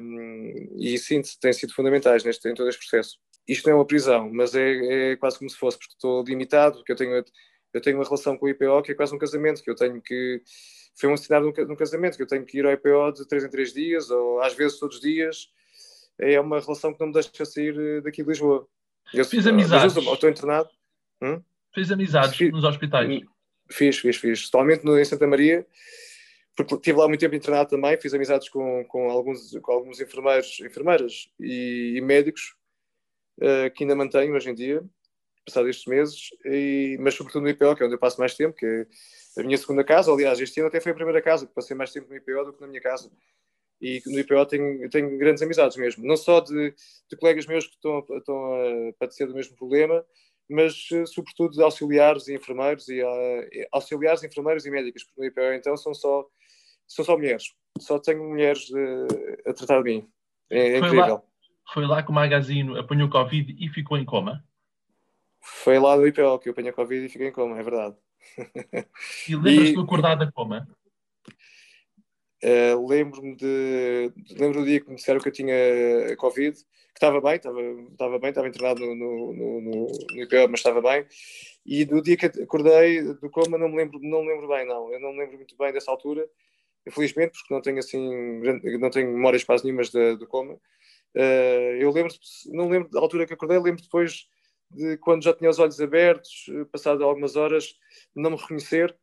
[0.00, 3.86] um, e sim, têm sido fundamentais neste, em todo este processo isto não é uma
[3.86, 7.24] prisão, mas é, é, quase como se fosse, porque estou limitado, porque eu tenho,
[7.72, 10.00] eu tenho uma relação com o IPO que é quase um casamento, que eu tenho
[10.02, 10.42] que.
[10.98, 13.50] Foi um assinar num, casamento, que eu tenho que ir ao IPO de 3 em
[13.50, 15.48] 3 dias, ou às vezes todos os dias.
[16.18, 18.66] É uma relação que não me deixa sair eh, daqui de Lisboa.
[19.12, 19.94] Eu, fiz amizades.
[19.94, 20.70] Eu estou internado.
[21.22, 21.42] Hum?
[21.74, 23.06] Fiz amizades fiz, nos hospitais.
[23.70, 24.50] Fiz, fiz, fiz.
[24.50, 25.66] Totalmente no, em Santa Maria
[26.56, 30.58] porque estive lá muito tempo internado também, fiz amizades com, com, alguns, com alguns enfermeiros,
[30.60, 32.56] enfermeiras e, e médicos
[33.38, 34.82] uh, que ainda mantenho hoje em dia,
[35.44, 38.56] passados estes meses, e, mas sobretudo no IPO, que é onde eu passo mais tempo,
[38.56, 38.86] que é
[39.40, 40.10] a minha segunda casa.
[40.10, 42.52] Aliás, este ano até foi a primeira casa, que passei mais tempo no IPO do
[42.54, 43.12] que na minha casa.
[43.80, 46.74] E no IPO tenho, tenho grandes amizades mesmo, não só de,
[47.10, 50.04] de colegas meus que estão, estão a padecer do mesmo problema,
[50.48, 55.54] mas uh, sobretudo auxiliares e enfermeiros e uh, auxiliares, enfermeiros e médicos, porque no IPO
[55.54, 56.24] então são só,
[56.86, 57.54] são só mulheres.
[57.78, 60.08] Só tenho mulheres uh, a tratar de mim.
[60.50, 61.14] É, é incrível.
[61.14, 61.22] Lá,
[61.72, 64.44] foi lá que o Magazine apanhou Covid e ficou em coma?
[65.40, 67.96] Foi lá no IPO que eu apanhei Covid e fiquei em coma, é verdade.
[69.28, 69.74] E lembras-te e...
[69.74, 70.68] do acordar da coma?
[72.44, 75.54] Uh, lembro-me de lembro do dia que me disseram que eu tinha
[76.16, 76.64] Covid, que
[76.94, 77.60] estava bem, estava,
[77.90, 81.06] estava bem, estava internado no, no, no, no IPO, mas estava bem.
[81.64, 84.92] E do dia que acordei do coma não me lembro, não me lembro bem, não.
[84.92, 86.28] Eu não me lembro muito bem dessa altura,
[86.86, 88.40] infelizmente, porque não tenho assim,
[88.78, 90.54] não tenho memórias quase nenhumas do coma.
[91.14, 92.12] Uh, eu lembro,
[92.52, 94.28] não lembro da altura que acordei, lembro depois
[94.70, 97.74] de quando já tinha os olhos abertos, passado algumas horas,
[98.14, 98.94] não me reconhecer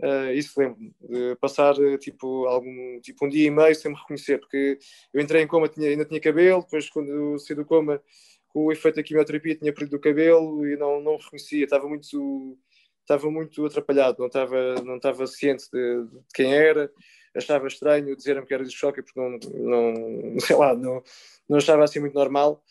[0.00, 4.38] Uh, isso lembro-me, de passar tipo, algum, tipo um dia e meio sem me reconhecer,
[4.38, 4.78] porque
[5.12, 8.00] eu entrei em coma, tinha, ainda tinha cabelo, depois quando saí do coma,
[8.48, 12.56] com o efeito da quimioterapia, tinha perdido o cabelo e não, não reconhecia, estava muito,
[13.00, 16.90] estava muito atrapalhado, não estava, não estava ciente de, de quem era,
[17.34, 21.02] achava estranho dizer-me que era de choque, porque não, não, sei lá, não,
[21.48, 22.62] não achava assim muito normal,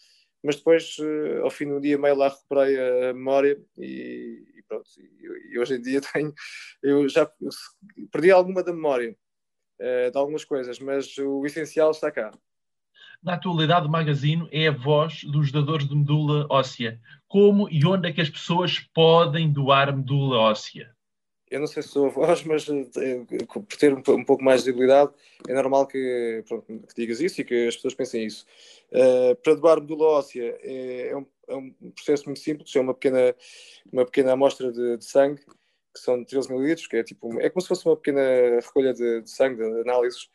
[0.42, 2.78] mas depois, uh, ao fim do dia e meio, lá recuperei
[3.10, 6.34] a memória e, pronto, e, e, hoje em dia tenho,
[6.84, 7.30] eu já
[8.12, 9.16] perdi alguma da memória
[9.80, 12.32] uh, de algumas coisas, mas o essencial está cá.
[13.22, 17.00] Na atualidade, o Magazine é a voz dos doadores de medula óssea.
[17.28, 20.96] Como e onde é que as pessoas podem doar medula óssea?
[21.50, 24.72] Eu não sei se sou a voz, mas eh, por ter um, pouco mais de
[24.72, 25.12] visibilidade,
[25.48, 28.46] é normal que, pronto, que digas isso e que as pessoas pensem isso.
[28.92, 32.94] Uh, para doar medula óssea é, é, um, é, um, processo muito simples, é uma
[32.94, 33.36] pequena,
[33.92, 35.42] uma pequena amostra de, de sangue,
[35.94, 38.22] que são 13 ml, que é tipo, é como se fosse uma pequena
[38.62, 40.30] recolha de, de sangue, de análises,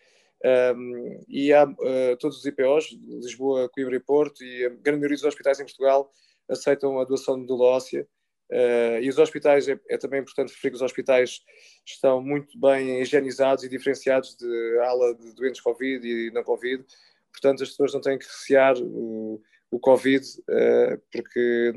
[0.77, 5.17] um, e há uh, todos os IPOs, Lisboa, Coimbra e Porto, e a grande maioria
[5.17, 6.13] dos hospitais em Portugal
[6.49, 8.07] aceitam a doação de medula óssea,
[8.53, 11.41] Uh, e os hospitais, é, é, também importante referir que os hospitais
[11.87, 16.85] estão muito bem higienizados e diferenciados de ala de doentes Covid e não Covid,
[17.33, 21.73] portanto as pessoas não têm que recear o, o Covid, uh, porque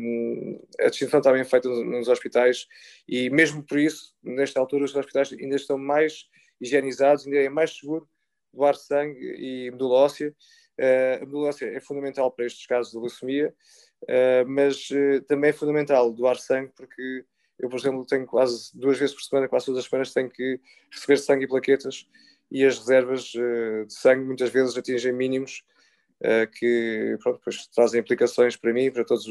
[0.82, 2.68] a distinção está bem feita nos, nos, hospitais.
[3.08, 6.26] E mesmo por isso, nesta altura, os hospitais ainda estão mais
[6.60, 8.06] higienizados, ainda é mais seguro
[8.54, 10.36] doar sangue e medula óssea.
[10.78, 13.56] Uh, a medula óssea é fundamental para estes casos de leucemia,
[14.06, 17.26] Uh, mas uh, também é fundamental doar sangue, porque
[17.58, 20.60] eu, por exemplo, tenho quase duas vezes por semana, quase todas as semanas, tenho que
[20.92, 22.08] receber sangue e plaquetas,
[22.52, 25.64] e as reservas uh, de sangue muitas vezes atingem mínimos
[26.58, 29.26] que pronto, depois trazem implicações para mim e para todas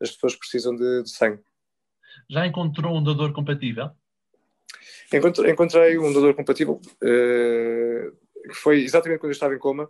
[0.00, 1.40] as pessoas que precisam de, de sangue.
[2.28, 3.90] Já encontrou um doador compatível?
[5.12, 9.88] Encontrei, encontrei um doador compatível, que foi exatamente quando eu estava em coma,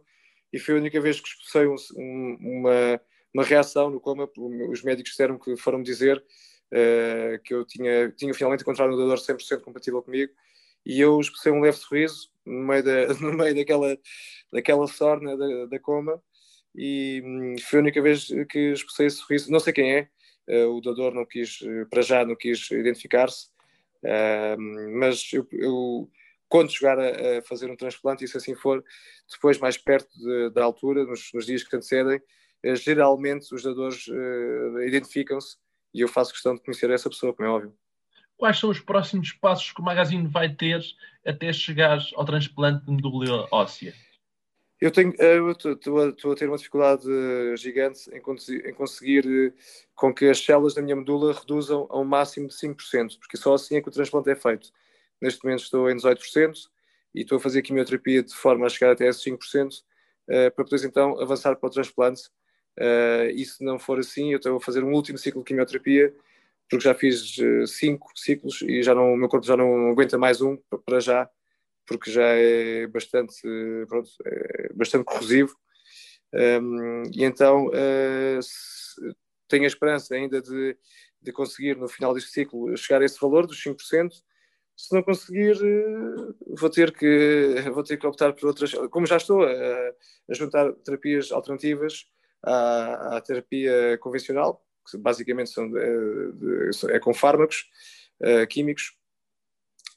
[0.52, 3.00] e foi a única vez que expulsei um, um, uma
[3.32, 4.28] uma reação no coma.
[4.68, 9.18] Os médicos disseram que foram-me dizer uh, que eu tinha, tinha finalmente encontrado um doador
[9.18, 10.32] 100% compatível comigo
[10.84, 13.98] e eu expressei um leve sorriso no meio, da, no meio daquela,
[14.52, 16.22] daquela sorna da, da coma
[16.74, 19.50] e hum, foi a única vez que expressei esse sorriso.
[19.50, 20.08] Não sei quem é,
[20.48, 21.58] uh, o doador não quis,
[21.90, 23.48] para já não quis identificar-se,
[24.04, 24.60] uh,
[24.98, 26.10] mas eu, eu
[26.52, 28.84] quando chegar a, a, fazer um transplante, e se assim for,
[29.30, 32.22] depois mais perto de, da altura, nos, nos dias que antecedem, eh,
[32.76, 35.56] geralmente os dadores uh, identificam-se
[35.92, 37.74] e eu faço questão de conhecer essa pessoa, como é óbvio.
[38.36, 40.80] Quais são os próximos passos que o Magazine vai ter
[41.24, 43.94] até chegar ao transplante de medula óssea?
[44.80, 45.14] Eu tenho,
[45.50, 47.04] estou a ter uma dificuldade
[47.56, 49.54] gigante em, em conseguir
[49.94, 53.54] com que as células da minha medula reduzam a um máximo de 5%, porque só
[53.54, 54.72] assim é que o transplante é feito.
[55.20, 56.68] Neste momento estou em 18%
[57.14, 59.84] e estou a fazer quimioterapia de forma a chegar até esses 5%,
[60.26, 62.22] para poder então avançar para o transplante
[62.78, 66.14] Uh, e se não for assim, eu estou a fazer um último ciclo de quimioterapia,
[66.70, 70.16] porque já fiz uh, cinco ciclos e já não, o meu corpo já não aguenta
[70.16, 71.28] mais um para já,
[71.86, 73.42] porque já é bastante,
[73.88, 75.54] pronto, é bastante corrosivo.
[76.34, 78.40] Um, e então uh,
[79.48, 80.76] tenho a esperança ainda de,
[81.20, 84.10] de conseguir no final deste ciclo chegar a esse valor dos 5%.
[84.74, 85.58] Se não conseguir,
[86.58, 89.52] vou ter que vou ter que optar por outras, como já estou a,
[90.30, 92.06] a juntar terapias alternativas,
[92.42, 97.70] à, à terapia convencional, que basicamente são de, é com fármacos
[98.20, 98.96] uh, químicos,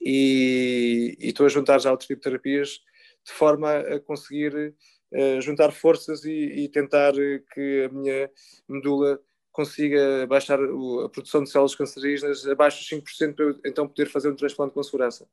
[0.02, 2.80] e, e, estou a juntar já outros tipos de terapias
[3.26, 4.76] de forma a conseguir
[5.12, 7.14] uh, juntar forças e, e, tentar
[7.54, 8.30] que a minha
[8.68, 9.20] medula
[9.52, 14.30] consiga baixar a produção de células cancerígenas abaixo dos 5% para eu então poder fazer
[14.30, 15.28] um transplante com segurança.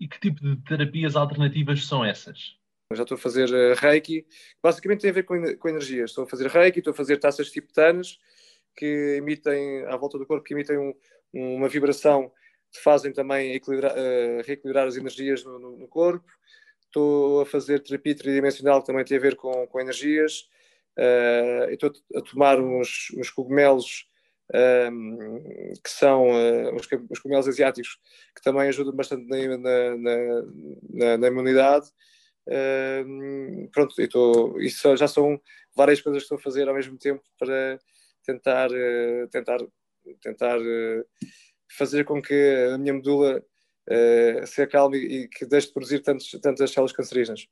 [0.00, 2.56] E que tipo de terapias alternativas são essas?
[2.94, 4.26] Já estou a fazer uh, Reiki,
[4.62, 6.10] basicamente tem a ver com, com energias.
[6.10, 8.18] Estou a fazer Reiki, estou a fazer taças tibetanas
[8.76, 10.94] que emitem, à volta do corpo, que emitem um,
[11.32, 12.30] uma vibração
[12.70, 16.26] que fazem também uh, reequilibrar as energias no, no, no, corpo.
[16.86, 20.48] Estou a fazer terapia tridimensional que também tem a ver com, com energias.
[20.98, 24.08] Uh, estou a tomar uns, uns cogumelos
[24.90, 27.98] um, que são uh, os, os cogumelos asiáticos,
[28.34, 29.96] que também ajudam bastante na, na,
[30.90, 31.86] na, na imunidade.
[33.72, 35.40] Pronto, tô, isso já são
[35.76, 37.78] várias coisas que estou a fazer ao mesmo tempo para
[38.24, 39.58] tentar, uh, tentar,
[40.20, 41.04] tentar uh,
[41.76, 43.42] fazer com que a minha medula
[44.46, 47.48] se acalme e que deixe de produzir tantos, tantas células cancerígenas.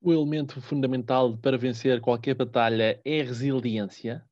[0.00, 4.24] O elemento fundamental para vencer qualquer batalha é a resiliência?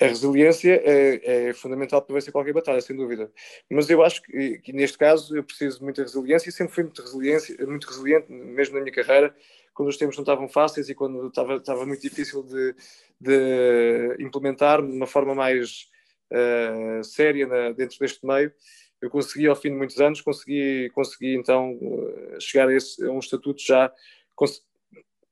[0.00, 3.30] A resiliência é, é, fundamental para vencer qualquer batalha, sem dúvida.
[3.68, 6.84] Mas eu acho que, que, neste caso eu preciso de muita resiliência e sempre fui
[6.84, 9.34] muito, resiliência, muito resiliente, mesmo na minha carreira,
[9.74, 12.74] quando os tempos não estavam fáceis e quando estava, estava muito difícil de,
[13.20, 15.88] de implementar de uma forma mais
[16.32, 18.52] uh, séria na, dentro deste meio.
[19.00, 23.12] Eu consegui, ao fim de muitos anos, consegui, consegui então eh, chegar a, esse, a
[23.12, 23.92] um estatuto já
[24.34, 24.60] cons,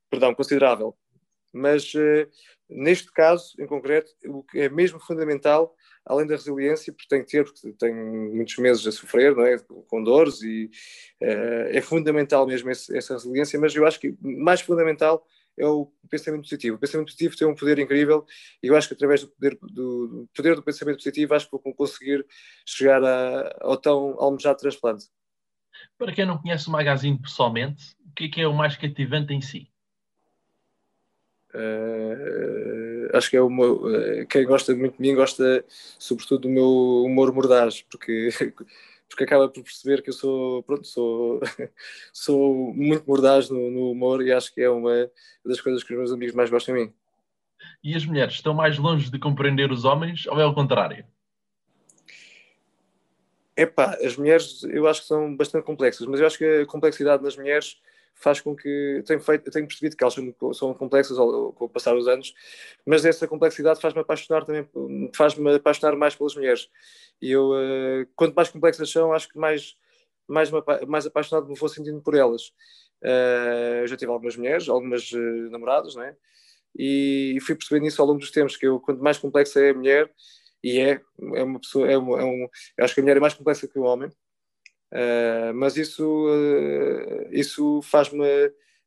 [0.09, 0.97] perdão, considerável.
[1.57, 2.27] Mas uh,
[2.69, 5.73] Neste caso, em concreto, o que é mesmo fundamental,
[6.05, 9.57] além da resiliência, porque tem que ter, porque tem muitos meses a sofrer, não é?
[9.87, 10.69] com dores, e
[11.23, 15.25] uh, é fundamental mesmo essa resiliência, mas eu acho que mais fundamental
[15.57, 16.77] é o pensamento positivo.
[16.77, 18.27] O pensamento positivo tem um poder incrível
[18.63, 21.53] e eu acho que através do poder do, do poder do pensamento positivo acho que
[21.53, 22.27] vou conseguir
[22.67, 25.07] chegar a, ao tão almejado transplante.
[25.97, 29.33] Para quem não conhece o Magazine pessoalmente, o que é, que é o mais cativante
[29.33, 29.71] em si?
[31.57, 35.65] Uh, acho que é uma, uh, quem gosta muito de mim gosta
[35.99, 36.69] sobretudo do meu
[37.05, 38.29] humor mordaz, porque,
[39.09, 41.41] porque acaba por perceber que eu sou, pronto, sou,
[42.13, 45.11] sou muito mordaz no, no, humor e acho que é uma
[45.45, 46.93] das coisas que os meus amigos mais gostam de mim.
[47.83, 51.07] E as mulheres estão mais longe de compreender os homens ou é o contrário?
[53.57, 57.23] Epá, as mulheres eu acho que são bastante complexas, mas eu acho que a complexidade
[57.23, 57.81] nas mulheres
[58.15, 60.15] faz com que tenho, feito, tenho percebido que elas
[60.57, 62.35] são, complexas ao, ao passar os anos,
[62.85, 64.69] mas essa complexidade faz-me apaixonar também,
[65.15, 66.69] faz-me apaixonar mais pelas mulheres.
[67.21, 69.77] E eu, uh, quanto mais complexas são, acho que mais,
[70.27, 70.51] mais,
[70.87, 72.49] mais apaixonado me vou sentindo por elas.
[73.03, 76.17] Uh, eu já tive algumas mulheres, algumas uh, namoradas, né?
[76.79, 79.75] E, fui percebendo isso ao longo dos tempos, que eu, quanto mais complexa é a
[79.75, 80.11] mulher,
[80.71, 81.01] e é,
[81.35, 82.49] é uma pessoa, é, um, é um,
[82.81, 84.11] acho que a mulher é mais complexa que o homem,
[84.93, 88.25] Uh, mas isso, uh, isso faz-me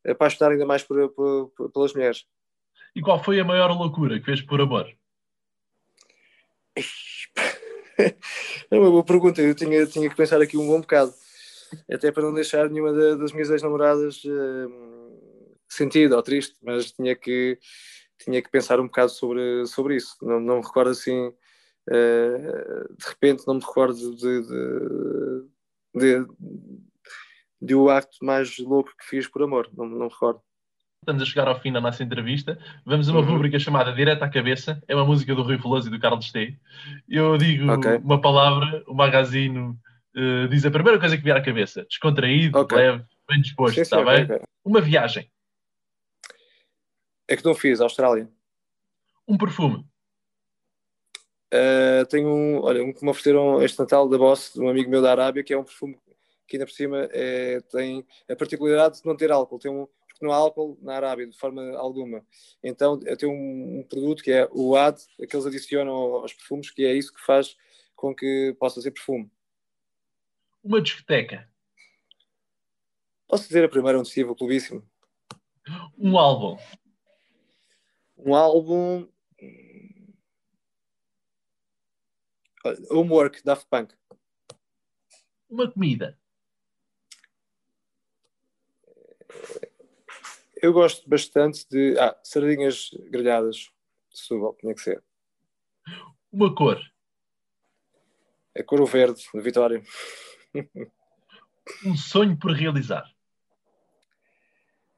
[0.08, 2.26] apaixonar ainda mais por, por, por, pelas mulheres.
[2.96, 4.88] E qual foi a maior loucura que fez por amor?
[8.72, 9.42] É uma boa pergunta.
[9.42, 11.14] Eu tinha, tinha que pensar aqui um bom bocado,
[11.92, 17.14] até para não deixar nenhuma da, das minhas ex-namoradas uh, sentida ou triste, mas tinha
[17.14, 17.60] que,
[18.18, 20.16] tinha que pensar um bocado sobre, sobre isso.
[20.22, 21.34] Não, não me recordo assim,
[21.90, 25.50] de repente, não me recordo de, de
[25.96, 26.26] de,
[27.62, 30.42] de o acto mais louco que fiz por amor, não, não me recordo.
[31.02, 32.60] Estamos a chegar ao fim da nossa entrevista.
[32.86, 33.28] Vamos a uma uhum.
[33.28, 34.84] rubrica chamada Direto à Cabeça.
[34.86, 36.60] É uma música do Rui Veloso e do Carlos T.
[37.08, 37.98] Eu digo okay.
[37.98, 41.86] uma palavra, o magazine uh, diz a primeira coisa que vier à cabeça.
[41.86, 42.78] Descontraído, okay.
[42.78, 44.24] leve, bem disposto, sim, está sim, bem?
[44.26, 44.40] Okay.
[44.66, 45.32] Uma viagem.
[47.30, 48.30] É que não fiz, Austrália.
[49.26, 49.86] Um perfume.
[51.52, 54.90] Uh, tenho um, olha, um que me ofereceram este Natal da Boss, de um amigo
[54.90, 55.98] meu da Arábia, que é um perfume
[56.48, 60.26] que ainda por cima é, tem a particularidade de não ter álcool, tem um, porque
[60.26, 62.26] não há álcool na Arábia de forma alguma.
[62.64, 66.72] Então eu tenho um, um produto que é o AD, que eles adicionam aos perfumes,
[66.72, 67.56] que é isso que faz
[67.96, 69.32] com que possa ser perfume.
[70.64, 71.48] Uma discoteca.
[73.28, 74.84] Posso dizer a primeira onde estive, o Clubíssimo.
[75.98, 76.58] Um álbum.
[78.18, 79.08] Um álbum
[82.90, 83.96] Homework, Daft Punk.
[85.50, 86.18] Uma comida.
[90.62, 91.98] Eu gosto bastante de.
[91.98, 93.72] Ah, sardinhas grelhadas
[94.12, 95.04] Setúbal, tinha que ser.
[96.32, 96.80] Uma cor.
[98.54, 99.82] É cor verde, de Vitória.
[101.86, 103.10] um sonho por realizar.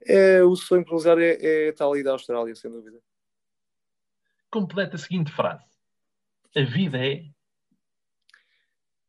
[0.03, 2.99] É, o sonho por realizar é, é estar ali da Austrália, sem dúvida.
[4.49, 5.63] Completa a seguinte frase:
[6.55, 7.25] A vida é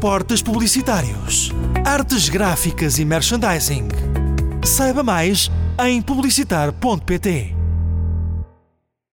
[0.00, 1.52] Suportes publicitários,
[1.84, 3.86] artes gráficas e merchandising.
[4.64, 7.59] Saiba mais em publicitar.pt.